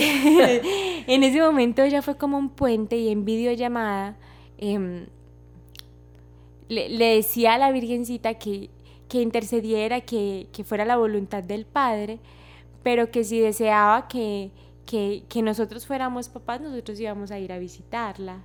en 0.00 1.22
ese 1.24 1.42
momento 1.42 1.82
ella 1.82 2.00
fue 2.00 2.16
como 2.16 2.38
un 2.38 2.48
puente 2.48 2.96
y 2.96 3.10
en 3.10 3.26
videollamada 3.26 4.16
em, 4.56 5.04
le, 6.68 7.16
decía 7.16 7.52
a 7.52 7.58
la 7.58 7.70
Virgencita 7.70 8.34
que, 8.34 8.70
que 9.08 9.20
intercediera, 9.22 10.02
que, 10.02 10.48
que, 10.52 10.64
fuera 10.64 10.84
la 10.84 10.96
voluntad 10.96 11.42
del 11.42 11.64
Padre, 11.64 12.18
pero 12.82 13.10
que 13.10 13.24
si 13.24 13.40
deseaba 13.40 14.08
que, 14.08 14.50
que, 14.86 15.24
que 15.28 15.42
nosotros 15.42 15.86
fuéramos 15.86 16.28
papás, 16.28 16.60
nosotros 16.60 17.00
íbamos 17.00 17.30
a 17.30 17.38
ir 17.38 17.52
a 17.52 17.58
visitarla. 17.58 18.42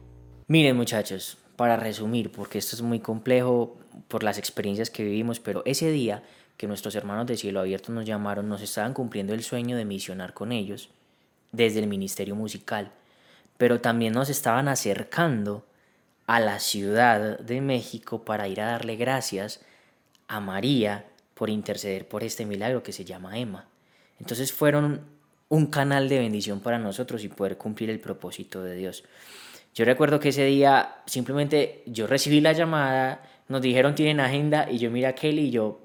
Miren 0.47 0.75
muchachos, 0.75 1.37
para 1.55 1.77
resumir, 1.77 2.31
porque 2.31 2.57
esto 2.57 2.75
es 2.75 2.81
muy 2.81 2.99
complejo 2.99 3.77
por 4.07 4.23
las 4.23 4.37
experiencias 4.37 4.89
que 4.89 5.03
vivimos, 5.03 5.39
pero 5.39 5.61
ese 5.65 5.91
día 5.91 6.23
que 6.57 6.67
nuestros 6.67 6.95
hermanos 6.95 7.27
de 7.27 7.37
Cielo 7.37 7.59
Abierto 7.59 7.91
nos 7.91 8.05
llamaron, 8.05 8.47
nos 8.47 8.61
estaban 8.61 8.93
cumpliendo 8.93 9.33
el 9.33 9.43
sueño 9.43 9.77
de 9.77 9.85
misionar 9.85 10.33
con 10.33 10.51
ellos 10.51 10.89
desde 11.51 11.79
el 11.79 11.87
Ministerio 11.87 12.35
Musical, 12.35 12.91
pero 13.57 13.81
también 13.81 14.13
nos 14.13 14.29
estaban 14.29 14.67
acercando 14.67 15.65
a 16.25 16.39
la 16.39 16.59
Ciudad 16.59 17.39
de 17.39 17.61
México 17.61 18.23
para 18.23 18.47
ir 18.47 18.61
a 18.61 18.67
darle 18.67 18.95
gracias 18.95 19.61
a 20.33 20.39
María 20.39 21.05
por 21.35 21.49
interceder 21.49 22.07
por 22.07 22.23
este 22.23 22.45
milagro 22.45 22.81
que 22.81 22.91
se 22.91 23.05
llama 23.05 23.37
Emma. 23.37 23.67
Entonces 24.19 24.51
fueron 24.51 25.01
un 25.49 25.67
canal 25.67 26.09
de 26.09 26.19
bendición 26.19 26.59
para 26.59 26.79
nosotros 26.79 27.23
y 27.23 27.29
poder 27.29 27.57
cumplir 27.57 27.91
el 27.91 27.99
propósito 27.99 28.63
de 28.63 28.75
Dios. 28.75 29.03
Yo 29.75 29.85
recuerdo 29.85 30.19
que 30.19 30.29
ese 30.29 30.45
día 30.45 31.01
simplemente 31.05 31.83
yo 31.85 32.07
recibí 32.07 32.41
la 32.41 32.53
llamada, 32.53 33.21
nos 33.47 33.61
dijeron 33.61 33.93
tienen 33.93 34.19
agenda 34.19 34.67
y 34.71 34.79
yo 34.79 34.89
miré 34.89 35.07
a 35.07 35.15
Kelly 35.15 35.43
y 35.43 35.51
yo 35.51 35.79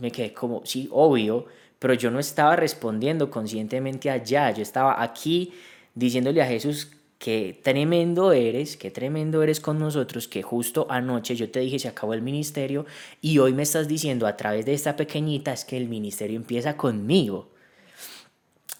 me 0.00 0.10
quedé 0.10 0.32
como, 0.32 0.64
sí, 0.64 0.88
obvio, 0.90 1.46
pero 1.78 1.92
yo 1.92 2.10
no 2.10 2.18
estaba 2.18 2.56
respondiendo 2.56 3.30
conscientemente 3.30 4.10
allá, 4.10 4.50
yo 4.50 4.62
estaba 4.62 5.02
aquí 5.02 5.52
diciéndole 5.94 6.40
a 6.40 6.46
Jesús 6.46 6.90
que 7.24 7.58
tremendo 7.62 8.34
eres, 8.34 8.76
que 8.76 8.90
tremendo 8.90 9.42
eres 9.42 9.58
con 9.58 9.78
nosotros, 9.78 10.28
que 10.28 10.42
justo 10.42 10.86
anoche 10.90 11.34
yo 11.36 11.50
te 11.50 11.60
dije 11.60 11.78
se 11.78 11.88
acabó 11.88 12.12
el 12.12 12.20
ministerio 12.20 12.84
y 13.22 13.38
hoy 13.38 13.54
me 13.54 13.62
estás 13.62 13.88
diciendo 13.88 14.26
a 14.26 14.36
través 14.36 14.66
de 14.66 14.74
esta 14.74 14.94
pequeñita 14.94 15.50
es 15.50 15.64
que 15.64 15.78
el 15.78 15.88
ministerio 15.88 16.36
empieza 16.36 16.76
conmigo. 16.76 17.48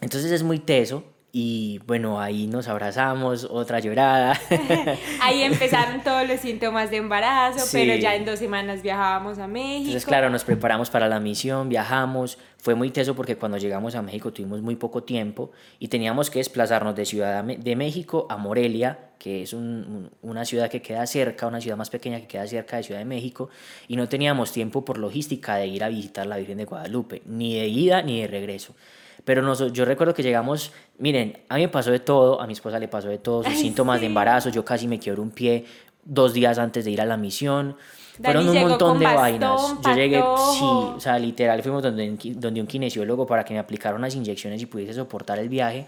Entonces 0.03 0.31
es 0.31 0.43
muy 0.43 0.59
teso, 0.59 1.05
y 1.37 1.81
bueno, 1.85 2.21
ahí 2.21 2.47
nos 2.47 2.69
abrazamos, 2.69 3.49
otra 3.51 3.81
llorada. 3.81 4.41
ahí 5.21 5.43
empezaron 5.43 6.01
todos 6.05 6.29
los 6.29 6.39
síntomas 6.39 6.93
de 6.93 6.99
embarazo, 6.99 7.67
pero 7.73 7.97
ya 7.97 8.15
en 8.15 8.25
dos 8.25 8.39
semanas 8.39 8.83
viajábamos 8.83 9.41
a 9.41 9.49
México. 9.49 9.87
Entonces, 9.87 10.07
claro, 10.07 10.31
nos 10.31 10.45
preparamos 10.45 10.91
para 10.91 11.09
la 11.09 11.19
misión, 11.19 11.69
viajamos. 11.69 12.39
Fue 12.59 12.77
muy 12.77 12.93
teso 12.93 13.17
porque 13.17 13.35
cuando 13.35 13.59
llegamos 13.59 13.97
a 13.97 14.03
México 14.03 14.33
tuvimos 14.33 14.63
muy 14.63 14.77
poco 14.77 15.03
tiempo 15.03 15.51
y 15.81 15.89
teníamos 15.89 16.31
que 16.31 16.39
desplazarnos 16.39 16.95
de 16.95 17.05
Ciudad 17.05 17.43
de 17.43 17.75
México 17.75 18.29
a 18.31 18.37
Morelia, 18.37 19.11
que 19.19 19.43
es 19.43 19.55
una 19.55 20.45
ciudad 20.45 20.71
que 20.71 20.83
queda 20.83 21.05
cerca, 21.09 21.49
una 21.49 21.61
ciudad 21.61 21.77
más 21.77 21.91
pequeña 21.91 22.21
que 22.21 22.29
queda 22.29 22.47
cerca 22.47 22.77
de 22.77 22.85
Ciudad 22.85 23.01
de 23.01 23.07
México, 23.07 23.51
y 23.89 23.97
no 23.97 24.09
teníamos 24.09 24.53
tiempo 24.53 24.85
por 24.85 24.99
logística 24.99 25.57
de 25.57 25.67
ir 25.67 25.83
a 25.83 25.89
visitar 25.89 26.27
la 26.29 26.37
Virgen 26.37 26.59
de 26.59 26.65
Guadalupe, 26.65 27.23
ni 27.27 27.59
de 27.59 27.67
ida 27.67 28.03
ni 28.03 28.21
de 28.21 28.29
regreso. 28.29 28.77
Pero 29.25 29.69
yo 29.69 29.85
recuerdo 29.85 30.15
que 30.15 30.23
llegamos, 30.23 30.73
miren, 30.99 31.39
a 31.49 31.57
mí 31.57 31.63
me 31.63 31.69
pasó 31.69 31.91
de 31.91 32.01
todo, 32.01 32.41
a 32.41 32.47
mi 32.47 32.53
esposa 32.53 32.79
le 32.79 32.89
pasó 32.89 33.09
de 33.09 33.19
todo, 33.19 33.45
sus 33.45 33.59
síntomas 33.59 34.01
de 34.01 34.07
embarazo, 34.07 34.51
yo 34.51 34.65
casi 34.65 34.87
me 34.89 34.99
quiebro 34.99 35.23
un 35.23 35.31
pie 35.31 35.65
dos 36.05 36.35
días 36.35 36.59
antes 36.59 36.85
de 36.85 36.91
ir 36.91 37.01
a 37.01 37.07
la 37.07 37.17
misión. 37.17 37.77
Fueron 38.23 38.49
un 38.49 38.61
montón 38.61 38.99
de 38.99 39.07
vainas. 39.07 39.75
Yo 39.85 39.95
llegué, 39.95 40.17
sí, 40.17 40.65
o 40.65 41.01
sea, 41.01 41.19
literal, 41.19 41.63
fuimos 41.63 41.83
donde, 41.83 42.17
donde 42.37 42.61
un 42.61 42.67
kinesiólogo 42.67 43.27
para 43.27 43.45
que 43.45 43.55
me 43.55 43.61
aplicara 43.61 43.97
unas 43.97 44.15
inyecciones 44.15 44.63
y 44.63 44.67
pudiese 44.67 44.95
soportar 44.95 45.39
el 45.39 45.49
viaje 45.49 45.87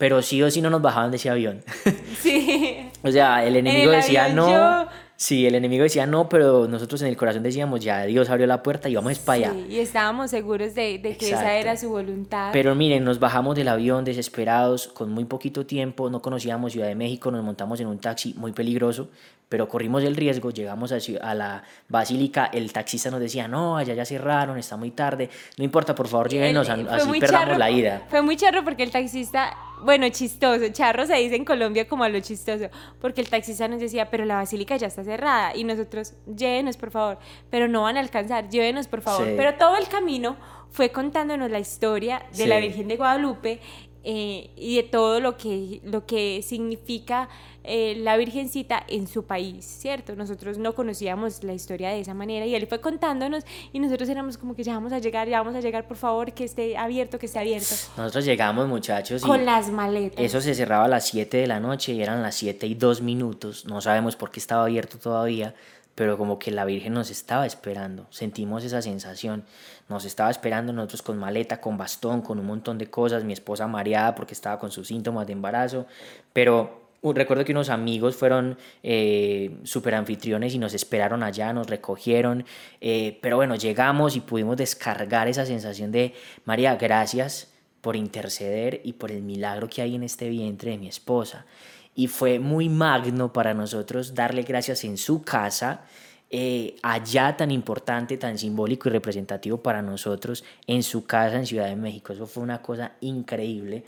pero 0.00 0.22
sí 0.22 0.42
o 0.42 0.50
sí 0.50 0.62
no 0.62 0.70
nos 0.70 0.80
bajaban 0.80 1.10
de 1.10 1.18
ese 1.18 1.28
avión. 1.28 1.62
Sí. 2.22 2.90
o 3.02 3.10
sea, 3.10 3.44
el 3.44 3.54
enemigo 3.56 3.90
decía 3.90 4.30
no. 4.30 4.88
Sí, 5.20 5.46
el 5.46 5.54
enemigo 5.54 5.82
decía 5.82 6.06
no, 6.06 6.30
pero 6.30 6.66
nosotros 6.66 7.02
en 7.02 7.08
el 7.08 7.16
corazón 7.18 7.42
decíamos 7.42 7.80
ya 7.80 8.04
Dios 8.04 8.30
abrió 8.30 8.46
la 8.46 8.62
puerta 8.62 8.88
y 8.88 8.94
vamos 8.94 9.18
para 9.18 9.50
allá. 9.50 9.54
y 9.68 9.78
estábamos 9.78 10.30
seguros 10.30 10.74
de, 10.74 10.98
de 10.98 11.18
que 11.18 11.26
esa 11.28 11.56
era 11.56 11.76
su 11.76 11.90
voluntad. 11.90 12.48
Pero 12.54 12.74
miren, 12.74 13.04
nos 13.04 13.20
bajamos 13.20 13.54
del 13.54 13.68
avión 13.68 14.02
desesperados, 14.02 14.88
con 14.88 15.12
muy 15.12 15.26
poquito 15.26 15.66
tiempo, 15.66 16.08
no 16.08 16.22
conocíamos 16.22 16.72
Ciudad 16.72 16.86
de 16.86 16.94
México, 16.94 17.30
nos 17.30 17.44
montamos 17.44 17.78
en 17.80 17.88
un 17.88 17.98
taxi 17.98 18.32
muy 18.32 18.52
peligroso, 18.52 19.10
pero 19.50 19.68
corrimos 19.68 20.02
el 20.04 20.16
riesgo, 20.16 20.52
llegamos 20.52 20.90
a, 20.90 20.96
a 21.20 21.34
la 21.34 21.64
basílica, 21.90 22.46
el 22.46 22.72
taxista 22.72 23.10
nos 23.10 23.20
decía, 23.20 23.46
no, 23.46 23.76
allá 23.76 23.92
ya 23.92 24.06
cerraron, 24.06 24.56
está 24.56 24.78
muy 24.78 24.90
tarde, 24.90 25.28
no 25.58 25.64
importa, 25.64 25.94
por 25.94 26.08
favor, 26.08 26.30
llévenos, 26.30 26.66
así 26.70 27.20
perdamos 27.20 27.58
la 27.58 27.70
ida. 27.70 28.04
Fue 28.08 28.22
muy 28.22 28.38
charro 28.38 28.64
porque 28.64 28.84
el 28.84 28.90
taxista 28.90 29.54
bueno, 29.84 30.08
chistoso. 30.10 30.68
Charro 30.70 31.06
se 31.06 31.14
dice 31.16 31.36
en 31.36 31.44
Colombia 31.44 31.88
como 31.88 32.04
a 32.04 32.08
lo 32.08 32.20
chistoso. 32.20 32.66
Porque 33.00 33.20
el 33.20 33.28
taxista 33.28 33.68
nos 33.68 33.80
decía, 33.80 34.10
pero 34.10 34.24
la 34.24 34.36
basílica 34.36 34.76
ya 34.76 34.86
está 34.86 35.04
cerrada. 35.04 35.56
Y 35.56 35.64
nosotros, 35.64 36.14
llévenos, 36.26 36.76
por 36.76 36.90
favor. 36.90 37.18
Pero 37.50 37.68
no 37.68 37.82
van 37.82 37.96
a 37.96 38.00
alcanzar, 38.00 38.48
llévenos, 38.48 38.86
por 38.86 39.02
favor. 39.02 39.26
Pero 39.36 39.54
todo 39.54 39.76
el 39.76 39.88
camino 39.88 40.36
fue 40.70 40.90
contándonos 40.90 41.50
la 41.50 41.58
historia 41.58 42.22
de 42.36 42.46
la 42.46 42.58
Virgen 42.58 42.88
de 42.88 42.96
Guadalupe 42.96 43.60
eh, 44.02 44.50
y 44.56 44.76
de 44.76 44.82
todo 44.84 45.20
lo 45.20 45.36
que, 45.36 45.80
lo 45.84 46.06
que 46.06 46.42
significa 46.42 47.28
eh, 47.62 47.94
la 47.98 48.16
Virgencita 48.16 48.82
en 48.88 49.06
su 49.06 49.24
país, 49.24 49.64
¿cierto? 49.64 50.16
Nosotros 50.16 50.58
no 50.58 50.74
conocíamos 50.74 51.44
la 51.44 51.52
historia 51.52 51.90
de 51.90 52.00
esa 52.00 52.14
manera 52.14 52.46
y 52.46 52.54
él 52.54 52.66
fue 52.66 52.80
contándonos 52.80 53.44
y 53.72 53.80
nosotros 53.80 54.08
éramos 54.08 54.38
como 54.38 54.54
que 54.54 54.62
ya 54.62 54.74
vamos 54.74 54.92
a 54.92 54.98
llegar, 54.98 55.28
ya 55.28 55.38
vamos 55.38 55.54
a 55.54 55.60
llegar, 55.60 55.86
por 55.86 55.96
favor, 55.96 56.32
que 56.32 56.44
esté 56.44 56.76
abierto, 56.76 57.18
que 57.18 57.26
esté 57.26 57.38
abierto. 57.38 57.74
Nosotros 57.96 58.24
llegamos, 58.24 58.66
muchachos. 58.68 59.22
Con 59.22 59.44
las 59.44 59.70
maletas. 59.70 60.24
Eso 60.24 60.40
se 60.40 60.54
cerraba 60.54 60.86
a 60.86 60.88
las 60.88 61.06
7 61.08 61.36
de 61.36 61.46
la 61.46 61.60
noche 61.60 61.92
y 61.92 62.02
eran 62.02 62.22
las 62.22 62.34
7 62.36 62.66
y 62.66 62.74
2 62.74 63.02
minutos. 63.02 63.66
No 63.66 63.80
sabemos 63.80 64.16
por 64.16 64.30
qué 64.30 64.40
estaba 64.40 64.64
abierto 64.64 64.98
todavía, 64.98 65.54
pero 65.94 66.16
como 66.16 66.38
que 66.38 66.50
la 66.50 66.64
Virgen 66.64 66.94
nos 66.94 67.10
estaba 67.10 67.44
esperando. 67.44 68.06
Sentimos 68.10 68.64
esa 68.64 68.80
sensación. 68.80 69.44
Nos 69.88 70.04
estaba 70.04 70.30
esperando 70.30 70.72
nosotros 70.72 71.02
con 71.02 71.18
maleta, 71.18 71.60
con 71.60 71.76
bastón, 71.76 72.22
con 72.22 72.38
un 72.38 72.46
montón 72.46 72.78
de 72.78 72.88
cosas. 72.88 73.24
Mi 73.24 73.32
esposa 73.32 73.66
mareada 73.66 74.14
porque 74.14 74.32
estaba 74.32 74.58
con 74.58 74.70
sus 74.70 74.88
síntomas 74.88 75.26
de 75.26 75.34
embarazo. 75.34 75.86
Pero 76.32 76.79
recuerdo 77.02 77.44
que 77.44 77.52
unos 77.52 77.70
amigos 77.70 78.16
fueron 78.16 78.58
eh, 78.82 79.56
super 79.64 79.94
anfitriones 79.94 80.54
y 80.54 80.58
nos 80.58 80.74
esperaron 80.74 81.22
allá, 81.22 81.52
nos 81.52 81.66
recogieron. 81.66 82.44
Eh, 82.80 83.18
pero 83.22 83.36
bueno, 83.36 83.54
llegamos 83.54 84.16
y 84.16 84.20
pudimos 84.20 84.56
descargar 84.56 85.28
esa 85.28 85.46
sensación 85.46 85.92
de, 85.92 86.14
María, 86.44 86.76
gracias 86.76 87.52
por 87.80 87.96
interceder 87.96 88.80
y 88.84 88.92
por 88.92 89.10
el 89.10 89.22
milagro 89.22 89.68
que 89.68 89.82
hay 89.82 89.94
en 89.94 90.02
este 90.02 90.28
vientre 90.28 90.72
de 90.72 90.78
mi 90.78 90.88
esposa 90.88 91.46
y 91.94 92.06
fue 92.06 92.38
muy 92.38 92.68
magno 92.68 93.32
para 93.32 93.54
nosotros 93.54 94.14
darle 94.14 94.42
gracias 94.42 94.84
en 94.84 94.96
su 94.96 95.22
casa, 95.22 95.82
eh, 96.30 96.76
allá 96.82 97.36
tan 97.36 97.50
importante, 97.50 98.16
tan 98.16 98.38
simbólico 98.38 98.88
y 98.88 98.92
representativo 98.92 99.62
para 99.62 99.82
nosotros, 99.82 100.44
en 100.66 100.82
su 100.82 101.04
casa 101.04 101.36
en 101.36 101.46
Ciudad 101.46 101.66
de 101.66 101.76
México. 101.76 102.12
Eso 102.12 102.26
fue 102.26 102.42
una 102.42 102.62
cosa 102.62 102.92
increíble. 103.00 103.84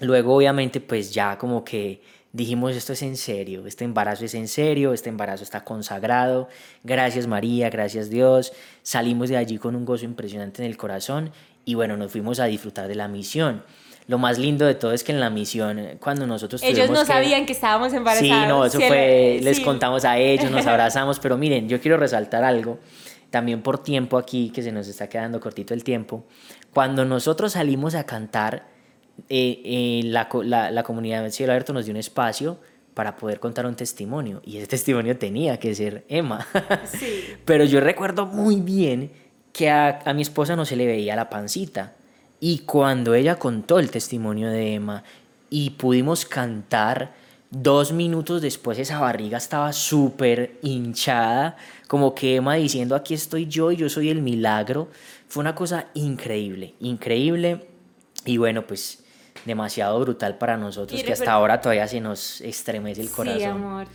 Luego, 0.00 0.36
obviamente, 0.36 0.80
pues 0.80 1.12
ya 1.12 1.36
como 1.38 1.64
que 1.64 2.00
dijimos, 2.32 2.76
esto 2.76 2.92
es 2.92 3.02
en 3.02 3.16
serio, 3.16 3.66
este 3.66 3.84
embarazo 3.84 4.24
es 4.24 4.34
en 4.34 4.48
serio, 4.48 4.92
este 4.92 5.08
embarazo 5.08 5.42
está 5.42 5.64
consagrado, 5.64 6.48
gracias 6.84 7.26
María, 7.26 7.70
gracias 7.70 8.10
Dios, 8.10 8.52
salimos 8.82 9.28
de 9.28 9.38
allí 9.38 9.58
con 9.58 9.74
un 9.74 9.84
gozo 9.84 10.04
impresionante 10.04 10.62
en 10.62 10.70
el 10.70 10.76
corazón 10.76 11.32
y 11.64 11.74
bueno, 11.74 11.96
nos 11.96 12.12
fuimos 12.12 12.38
a 12.38 12.44
disfrutar 12.44 12.86
de 12.88 12.94
la 12.94 13.08
misión. 13.08 13.62
Lo 14.06 14.16
más 14.16 14.38
lindo 14.38 14.64
de 14.64 14.74
todo 14.74 14.92
es 14.92 15.04
que 15.04 15.12
en 15.12 15.20
la 15.20 15.28
misión, 15.28 15.98
cuando 16.00 16.26
nosotros 16.26 16.62
Ellos 16.62 16.88
no 16.88 17.04
sabían 17.04 17.44
que 17.44 17.52
estábamos 17.52 17.92
embarazados. 17.92 18.42
Sí, 18.42 18.48
no, 18.48 18.64
eso 18.64 18.80
fue, 18.80 19.38
les 19.42 19.60
contamos 19.60 20.06
a 20.06 20.16
ellos, 20.16 20.50
nos 20.50 20.66
abrazamos, 20.66 21.18
pero 21.20 21.36
miren, 21.36 21.68
yo 21.68 21.78
quiero 21.78 21.98
resaltar 21.98 22.42
algo, 22.42 22.78
también 23.28 23.60
por 23.60 23.82
tiempo 23.82 24.16
aquí, 24.16 24.50
que 24.50 24.62
se 24.62 24.72
nos 24.72 24.88
está 24.88 25.10
quedando 25.10 25.40
cortito 25.40 25.74
el 25.74 25.84
tiempo, 25.84 26.24
cuando 26.72 27.04
nosotros 27.04 27.52
salimos 27.52 27.94
a 27.94 28.04
cantar, 28.04 28.77
eh, 29.28 29.60
eh, 29.64 30.02
la, 30.04 30.28
la, 30.44 30.70
la 30.70 30.82
comunidad 30.82 31.22
de 31.22 31.30
Cielo 31.30 31.52
Abierto 31.52 31.72
nos 31.72 31.84
dio 31.84 31.92
un 31.92 31.98
espacio 31.98 32.58
para 32.94 33.16
poder 33.16 33.38
contar 33.38 33.64
un 33.66 33.76
testimonio, 33.76 34.42
y 34.44 34.56
ese 34.56 34.66
testimonio 34.66 35.16
tenía 35.16 35.58
que 35.58 35.74
ser 35.74 36.04
Emma. 36.08 36.46
Sí. 36.98 37.24
pero 37.44 37.64
yo 37.64 37.80
recuerdo 37.80 38.26
muy 38.26 38.60
bien 38.60 39.10
que 39.52 39.70
a, 39.70 40.00
a 40.04 40.14
mi 40.14 40.22
esposa 40.22 40.56
no 40.56 40.64
se 40.64 40.76
le 40.76 40.86
veía 40.86 41.14
la 41.14 41.30
pancita, 41.30 41.94
y 42.40 42.60
cuando 42.60 43.14
ella 43.14 43.36
contó 43.36 43.78
el 43.78 43.90
testimonio 43.90 44.50
de 44.50 44.74
Emma 44.74 45.04
y 45.50 45.70
pudimos 45.70 46.24
cantar, 46.24 47.12
dos 47.50 47.92
minutos 47.92 48.42
después 48.42 48.78
esa 48.78 49.00
barriga 49.00 49.38
estaba 49.38 49.72
súper 49.72 50.58
hinchada, 50.62 51.56
como 51.86 52.14
que 52.14 52.36
Emma 52.36 52.54
diciendo, 52.54 52.94
aquí 52.94 53.14
estoy 53.14 53.46
yo 53.46 53.72
y 53.72 53.76
yo 53.76 53.88
soy 53.88 54.10
el 54.10 54.22
milagro. 54.22 54.88
Fue 55.28 55.40
una 55.40 55.54
cosa 55.54 55.86
increíble, 55.94 56.74
increíble. 56.80 57.66
Y 58.24 58.36
bueno, 58.36 58.66
pues 58.66 59.04
demasiado 59.44 59.98
brutal 60.00 60.38
para 60.38 60.56
nosotros, 60.56 61.02
que 61.02 61.12
hasta 61.12 61.32
ahora 61.32 61.60
todavía 61.60 61.86
se 61.86 62.00
nos 62.00 62.40
estremece 62.40 63.00
el 63.00 63.10
corazón. 63.10 63.38
Sí, 63.38 63.44
amor. 63.44 63.86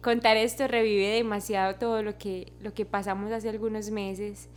contar 0.00 0.36
esto 0.36 0.66
revive 0.66 1.08
demasiado 1.08 1.74
todo 1.76 2.02
lo 2.02 2.18
que, 2.18 2.52
lo 2.60 2.72
que 2.74 2.84
pasamos 2.84 3.32
hace 3.32 3.48
algunos 3.48 3.90
meses. 3.90 4.48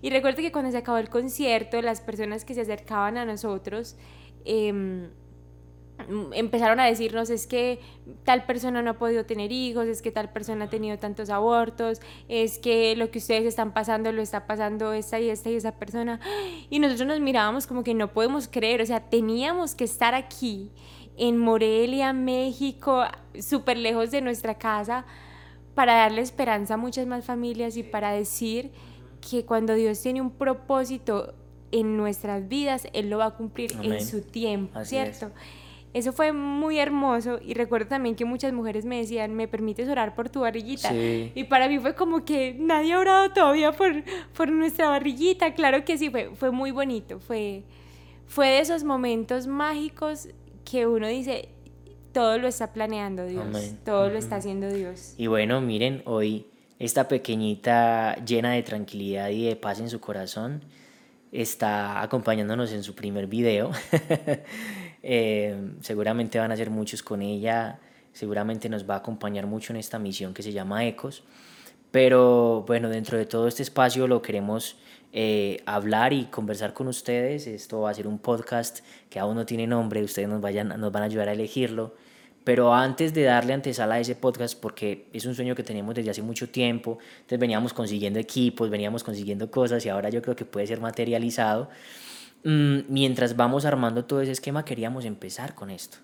Y 0.00 0.10
recuerdo 0.10 0.42
que 0.42 0.52
cuando 0.52 0.70
se 0.70 0.78
acabó 0.78 0.98
el 0.98 1.08
concierto, 1.08 1.82
las 1.82 2.00
personas 2.00 2.44
que 2.44 2.54
se 2.54 2.60
acercaban 2.60 3.16
a 3.16 3.24
nosotros, 3.24 3.96
mm, 4.46 5.04
empezaron 6.32 6.80
a 6.80 6.86
decirnos 6.86 7.30
es 7.30 7.46
que 7.46 7.80
tal 8.24 8.44
persona 8.46 8.82
no 8.82 8.90
ha 8.90 8.98
podido 8.98 9.26
tener 9.26 9.52
hijos, 9.52 9.86
es 9.86 10.02
que 10.02 10.10
tal 10.10 10.30
persona 10.30 10.66
ha 10.66 10.70
tenido 10.70 10.98
tantos 10.98 11.30
abortos, 11.30 12.00
es 12.28 12.58
que 12.58 12.94
lo 12.96 13.10
que 13.10 13.18
ustedes 13.18 13.44
están 13.44 13.72
pasando 13.72 14.12
lo 14.12 14.22
está 14.22 14.46
pasando 14.46 14.92
esta 14.92 15.18
y 15.20 15.28
esta 15.28 15.50
y 15.50 15.56
esa 15.56 15.72
persona. 15.72 16.20
Y 16.70 16.78
nosotros 16.78 17.08
nos 17.08 17.20
mirábamos 17.20 17.66
como 17.66 17.82
que 17.82 17.94
no 17.94 18.12
podemos 18.12 18.48
creer, 18.48 18.82
o 18.82 18.86
sea, 18.86 19.00
teníamos 19.00 19.74
que 19.74 19.84
estar 19.84 20.14
aquí 20.14 20.70
en 21.16 21.36
Morelia, 21.36 22.12
México, 22.12 23.04
súper 23.40 23.76
lejos 23.76 24.10
de 24.10 24.20
nuestra 24.20 24.54
casa, 24.56 25.04
para 25.74 25.94
darle 25.94 26.22
esperanza 26.22 26.74
a 26.74 26.76
muchas 26.76 27.06
más 27.06 27.24
familias 27.24 27.76
y 27.76 27.82
para 27.82 28.12
decir 28.12 28.70
que 29.28 29.44
cuando 29.44 29.74
Dios 29.74 30.00
tiene 30.00 30.20
un 30.20 30.30
propósito 30.30 31.34
en 31.70 31.96
nuestras 31.96 32.48
vidas, 32.48 32.88
Él 32.92 33.10
lo 33.10 33.18
va 33.18 33.26
a 33.26 33.30
cumplir 33.36 33.72
en 33.82 34.04
su 34.04 34.22
tiempo, 34.22 34.84
¿cierto? 34.84 35.30
Eso 35.94 36.12
fue 36.12 36.32
muy 36.32 36.78
hermoso 36.78 37.38
y 37.42 37.54
recuerdo 37.54 37.88
también 37.88 38.14
que 38.14 38.24
muchas 38.24 38.52
mujeres 38.52 38.84
me 38.84 38.98
decían, 38.98 39.34
¿me 39.34 39.48
permites 39.48 39.88
orar 39.88 40.14
por 40.14 40.28
tu 40.28 40.40
barriguita? 40.40 40.92
Y 40.94 41.44
para 41.44 41.68
mí 41.68 41.78
fue 41.78 41.94
como 41.94 42.24
que 42.24 42.54
nadie 42.58 42.92
ha 42.92 42.98
orado 42.98 43.30
todavía 43.30 43.72
por, 43.72 44.04
por 44.36 44.50
nuestra 44.50 44.88
barriguita. 44.88 45.54
Claro 45.54 45.84
que 45.84 45.96
sí, 45.96 46.10
fue, 46.10 46.30
fue 46.34 46.50
muy 46.50 46.70
bonito. 46.70 47.20
Fue, 47.20 47.64
fue 48.26 48.48
de 48.48 48.60
esos 48.60 48.84
momentos 48.84 49.46
mágicos 49.46 50.28
que 50.64 50.86
uno 50.86 51.08
dice, 51.08 51.48
todo 52.12 52.38
lo 52.38 52.48
está 52.48 52.72
planeando 52.72 53.24
Dios, 53.26 53.46
todo 53.84 54.10
lo 54.10 54.18
está 54.18 54.36
haciendo 54.36 54.68
Dios. 54.70 55.14
Y 55.16 55.26
bueno, 55.26 55.60
miren, 55.60 56.02
hoy 56.04 56.46
esta 56.78 57.08
pequeñita 57.08 58.16
llena 58.24 58.52
de 58.52 58.62
tranquilidad 58.62 59.30
y 59.30 59.46
de 59.46 59.56
paz 59.56 59.80
en 59.80 59.88
su 59.88 60.00
corazón 60.00 60.62
está 61.32 62.02
acompañándonos 62.02 62.72
en 62.72 62.82
su 62.82 62.94
primer 62.94 63.26
video. 63.26 63.70
Eh, 65.02 65.72
seguramente 65.80 66.38
van 66.38 66.52
a 66.52 66.56
ser 66.56 66.70
muchos 66.70 67.02
con 67.02 67.22
ella, 67.22 67.78
seguramente 68.12 68.68
nos 68.68 68.88
va 68.88 68.94
a 68.94 68.98
acompañar 68.98 69.46
mucho 69.46 69.72
en 69.72 69.78
esta 69.78 69.98
misión 69.98 70.34
que 70.34 70.42
se 70.42 70.52
llama 70.52 70.86
Ecos. 70.86 71.24
Pero 71.90 72.64
bueno, 72.66 72.88
dentro 72.88 73.16
de 73.16 73.24
todo 73.24 73.48
este 73.48 73.62
espacio 73.62 74.06
lo 74.06 74.20
queremos 74.20 74.76
eh, 75.12 75.62
hablar 75.64 76.12
y 76.12 76.26
conversar 76.26 76.74
con 76.74 76.88
ustedes. 76.88 77.46
Esto 77.46 77.80
va 77.80 77.90
a 77.90 77.94
ser 77.94 78.06
un 78.06 78.18
podcast 78.18 78.80
que 79.08 79.18
aún 79.18 79.36
no 79.36 79.46
tiene 79.46 79.66
nombre, 79.66 80.02
ustedes 80.02 80.28
nos, 80.28 80.40
vayan, 80.40 80.68
nos 80.68 80.92
van 80.92 81.02
a 81.02 81.06
ayudar 81.06 81.28
a 81.28 81.32
elegirlo. 81.32 81.94
Pero 82.44 82.72
antes 82.72 83.12
de 83.12 83.24
darle 83.24 83.52
antesala 83.52 83.96
a 83.96 84.00
ese 84.00 84.14
podcast, 84.14 84.58
porque 84.58 85.06
es 85.12 85.26
un 85.26 85.34
sueño 85.34 85.54
que 85.54 85.62
tenemos 85.62 85.94
desde 85.94 86.10
hace 86.10 86.22
mucho 86.22 86.48
tiempo, 86.48 86.98
entonces 87.16 87.38
veníamos 87.38 87.72
consiguiendo 87.74 88.18
equipos, 88.18 88.70
veníamos 88.70 89.04
consiguiendo 89.04 89.50
cosas 89.50 89.84
y 89.84 89.90
ahora 89.90 90.08
yo 90.08 90.22
creo 90.22 90.34
que 90.34 90.44
puede 90.44 90.66
ser 90.66 90.80
materializado. 90.80 91.68
Mm, 92.44 92.80
mientras 92.88 93.36
vamos 93.36 93.64
armando 93.64 94.04
todo 94.04 94.20
ese 94.20 94.32
esquema, 94.32 94.64
queríamos 94.64 95.04
empezar 95.04 95.54
con 95.54 95.70
esto 95.70 95.98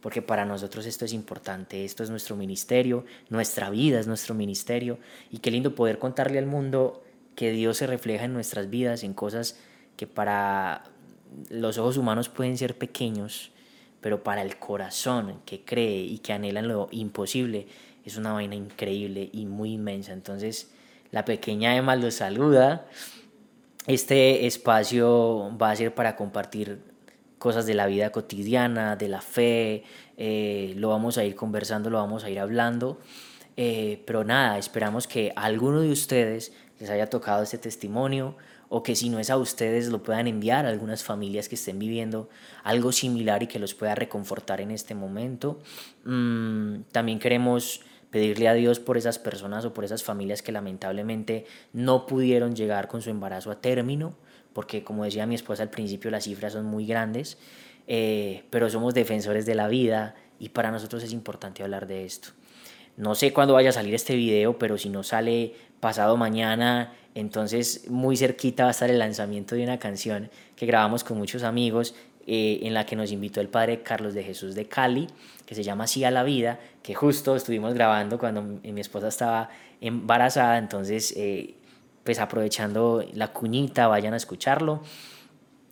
porque 0.00 0.22
para 0.22 0.44
nosotros 0.44 0.86
esto 0.86 1.04
es 1.04 1.12
importante, 1.12 1.84
esto 1.84 2.02
es 2.02 2.10
nuestro 2.10 2.36
ministerio, 2.36 3.04
nuestra 3.28 3.70
vida 3.70 4.00
es 4.00 4.06
nuestro 4.06 4.34
ministerio, 4.34 4.98
y 5.30 5.38
qué 5.38 5.50
lindo 5.50 5.74
poder 5.74 5.98
contarle 5.98 6.38
al 6.38 6.46
mundo 6.46 7.02
que 7.34 7.52
Dios 7.52 7.78
se 7.78 7.86
refleja 7.86 8.24
en 8.24 8.32
nuestras 8.32 8.70
vidas, 8.70 9.04
en 9.04 9.14
cosas 9.14 9.58
que 9.96 10.06
para 10.06 10.84
los 11.50 11.78
ojos 11.78 11.96
humanos 11.96 12.28
pueden 12.28 12.56
ser 12.56 12.76
pequeños, 12.76 13.50
pero 14.00 14.22
para 14.22 14.42
el 14.42 14.56
corazón 14.56 15.40
que 15.44 15.64
cree 15.64 16.02
y 16.02 16.18
que 16.18 16.32
anhela 16.32 16.62
lo 16.62 16.88
imposible, 16.90 17.66
es 18.04 18.16
una 18.16 18.32
vaina 18.32 18.54
increíble 18.54 19.28
y 19.32 19.44
muy 19.44 19.74
inmensa. 19.74 20.12
Entonces, 20.12 20.72
la 21.10 21.26
pequeña 21.26 21.76
Emma 21.76 21.96
los 21.96 22.14
saluda. 22.14 22.86
Este 23.86 24.46
espacio 24.46 25.56
va 25.60 25.70
a 25.70 25.76
ser 25.76 25.94
para 25.94 26.16
compartir 26.16 26.80
cosas 27.38 27.64
de 27.64 27.74
la 27.74 27.86
vida 27.86 28.12
cotidiana, 28.12 28.96
de 28.96 29.08
la 29.08 29.22
fe, 29.22 29.84
eh, 30.18 30.74
lo 30.76 30.90
vamos 30.90 31.16
a 31.16 31.24
ir 31.24 31.34
conversando, 31.34 31.88
lo 31.88 31.96
vamos 31.96 32.22
a 32.24 32.30
ir 32.30 32.38
hablando. 32.38 32.98
Eh, 33.56 34.02
pero 34.06 34.24
nada, 34.24 34.58
esperamos 34.58 35.06
que 35.06 35.32
alguno 35.34 35.80
de 35.80 35.90
ustedes 35.90 36.52
les 36.78 36.90
haya 36.90 37.08
tocado 37.08 37.42
este 37.42 37.58
testimonio 37.58 38.36
o 38.68 38.82
que 38.82 38.94
si 38.94 39.08
no 39.08 39.18
es 39.18 39.30
a 39.30 39.36
ustedes 39.36 39.88
lo 39.88 40.02
puedan 40.02 40.28
enviar 40.28 40.64
a 40.64 40.68
algunas 40.68 41.02
familias 41.02 41.48
que 41.48 41.56
estén 41.56 41.78
viviendo 41.78 42.28
algo 42.62 42.92
similar 42.92 43.42
y 43.42 43.48
que 43.48 43.58
los 43.58 43.74
pueda 43.74 43.94
reconfortar 43.94 44.60
en 44.60 44.70
este 44.70 44.94
momento. 44.94 45.58
Mm, 46.04 46.82
también 46.92 47.18
queremos 47.18 47.80
pedirle 48.10 48.48
a 48.48 48.54
Dios 48.54 48.80
por 48.80 48.96
esas 48.96 49.18
personas 49.18 49.64
o 49.64 49.72
por 49.72 49.84
esas 49.84 50.02
familias 50.02 50.42
que 50.42 50.52
lamentablemente 50.52 51.46
no 51.72 52.06
pudieron 52.06 52.54
llegar 52.54 52.88
con 52.88 53.02
su 53.02 53.10
embarazo 53.10 53.50
a 53.50 53.60
término, 53.60 54.14
porque 54.52 54.82
como 54.82 55.04
decía 55.04 55.26
mi 55.26 55.36
esposa 55.36 55.62
al 55.62 55.70
principio 55.70 56.10
las 56.10 56.24
cifras 56.24 56.54
son 56.54 56.66
muy 56.66 56.86
grandes, 56.86 57.38
eh, 57.86 58.44
pero 58.50 58.68
somos 58.68 58.94
defensores 58.94 59.46
de 59.46 59.54
la 59.54 59.68
vida 59.68 60.14
y 60.38 60.50
para 60.50 60.70
nosotros 60.70 61.02
es 61.02 61.12
importante 61.12 61.62
hablar 61.62 61.86
de 61.86 62.04
esto. 62.04 62.30
No 62.96 63.14
sé 63.14 63.32
cuándo 63.32 63.54
vaya 63.54 63.70
a 63.70 63.72
salir 63.72 63.94
este 63.94 64.14
video, 64.14 64.58
pero 64.58 64.76
si 64.76 64.88
no 64.88 65.02
sale 65.02 65.54
pasado 65.80 66.16
mañana, 66.16 66.92
entonces 67.14 67.88
muy 67.88 68.16
cerquita 68.16 68.64
va 68.64 68.68
a 68.68 68.72
estar 68.72 68.90
el 68.90 68.98
lanzamiento 68.98 69.54
de 69.54 69.64
una 69.64 69.78
canción 69.78 70.30
que 70.56 70.66
grabamos 70.66 71.04
con 71.04 71.16
muchos 71.16 71.42
amigos 71.42 71.94
eh, 72.26 72.60
en 72.62 72.74
la 72.74 72.86
que 72.86 72.96
nos 72.96 73.12
invitó 73.12 73.40
el 73.40 73.48
padre 73.48 73.82
Carlos 73.82 74.14
de 74.14 74.22
Jesús 74.22 74.54
de 74.54 74.66
Cali, 74.66 75.08
que 75.46 75.54
se 75.54 75.62
llama 75.62 75.84
Así 75.84 76.04
a 76.04 76.10
la 76.10 76.22
vida, 76.22 76.60
que 76.82 76.94
justo 76.94 77.36
estuvimos 77.36 77.74
grabando 77.74 78.18
cuando 78.18 78.42
mi 78.42 78.80
esposa 78.80 79.08
estaba 79.08 79.50
embarazada, 79.80 80.58
entonces 80.58 81.14
eh, 81.16 81.54
pues 82.04 82.18
aprovechando 82.18 83.04
la 83.14 83.32
cuñita, 83.32 83.86
vayan 83.88 84.14
a 84.14 84.16
escucharlo. 84.16 84.82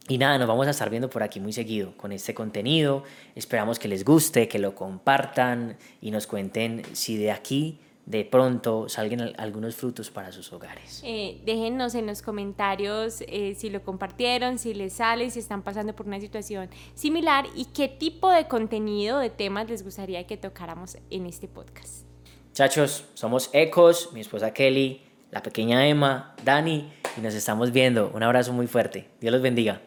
Y 0.09 0.17
nada, 0.17 0.39
nos 0.39 0.49
vamos 0.49 0.67
a 0.67 0.71
estar 0.71 0.89
viendo 0.89 1.11
por 1.11 1.23
aquí 1.23 1.39
muy 1.39 1.53
seguido 1.53 1.95
con 1.97 2.13
este 2.13 2.33
contenido. 2.33 3.05
Esperamos 3.35 3.79
que 3.79 3.89
les 3.89 4.05
guste, 4.05 4.49
que 4.49 4.59
lo 4.59 4.75
compartan 4.75 5.77
y 6.01 6.11
nos 6.11 6.27
cuenten 6.27 6.83
si 6.95 7.19
de 7.19 7.31
aquí 7.31 7.79
de 8.09 8.25
pronto 8.25 8.89
salgan 8.89 9.35
algunos 9.37 9.77
frutos 9.77 10.11
para 10.11 10.33
sus 10.33 10.51
hogares. 10.53 11.03
Eh, 11.05 11.43
déjenos 11.45 11.95
en 11.95 12.07
los 12.07 12.23
comentarios 12.23 13.23
eh, 13.29 13.55
si 13.55 13.69
lo 13.69 13.83
compartieron, 13.83 14.59
si 14.59 14.73
les 14.73 14.95
sale, 14.95 15.31
si 15.31 15.41
están 15.41 15.63
pasando 15.63 15.95
por 15.95 16.07
una 16.07 16.19
situación 16.19 16.71
similar 16.95 17.45
y 17.55 17.67
qué 17.67 17.87
tipo 17.89 18.33
de 18.33 18.49
contenido, 18.49 19.19
de 19.19 19.29
temas 19.29 19.69
les 19.69 19.85
gustaría 19.85 20.27
que 20.27 20.39
tocáramos 20.39 20.97
en 21.11 21.27
este 21.27 21.49
podcast. 21.49 22.07
Chachos, 22.55 23.05
somos 23.13 23.51
Ecos, 23.53 24.11
mi 24.15 24.21
esposa 24.21 24.55
Kelly, 24.55 25.03
la 25.31 25.43
pequeña 25.43 25.87
Emma, 25.87 26.35
Dani 26.43 26.91
y 27.17 27.21
nos 27.21 27.35
estamos 27.35 27.73
viendo. 27.73 28.11
Un 28.15 28.23
abrazo 28.23 28.55
muy 28.55 28.67
fuerte. 28.67 29.11
Dios 29.21 29.33
los 29.33 29.43
bendiga. 29.43 29.83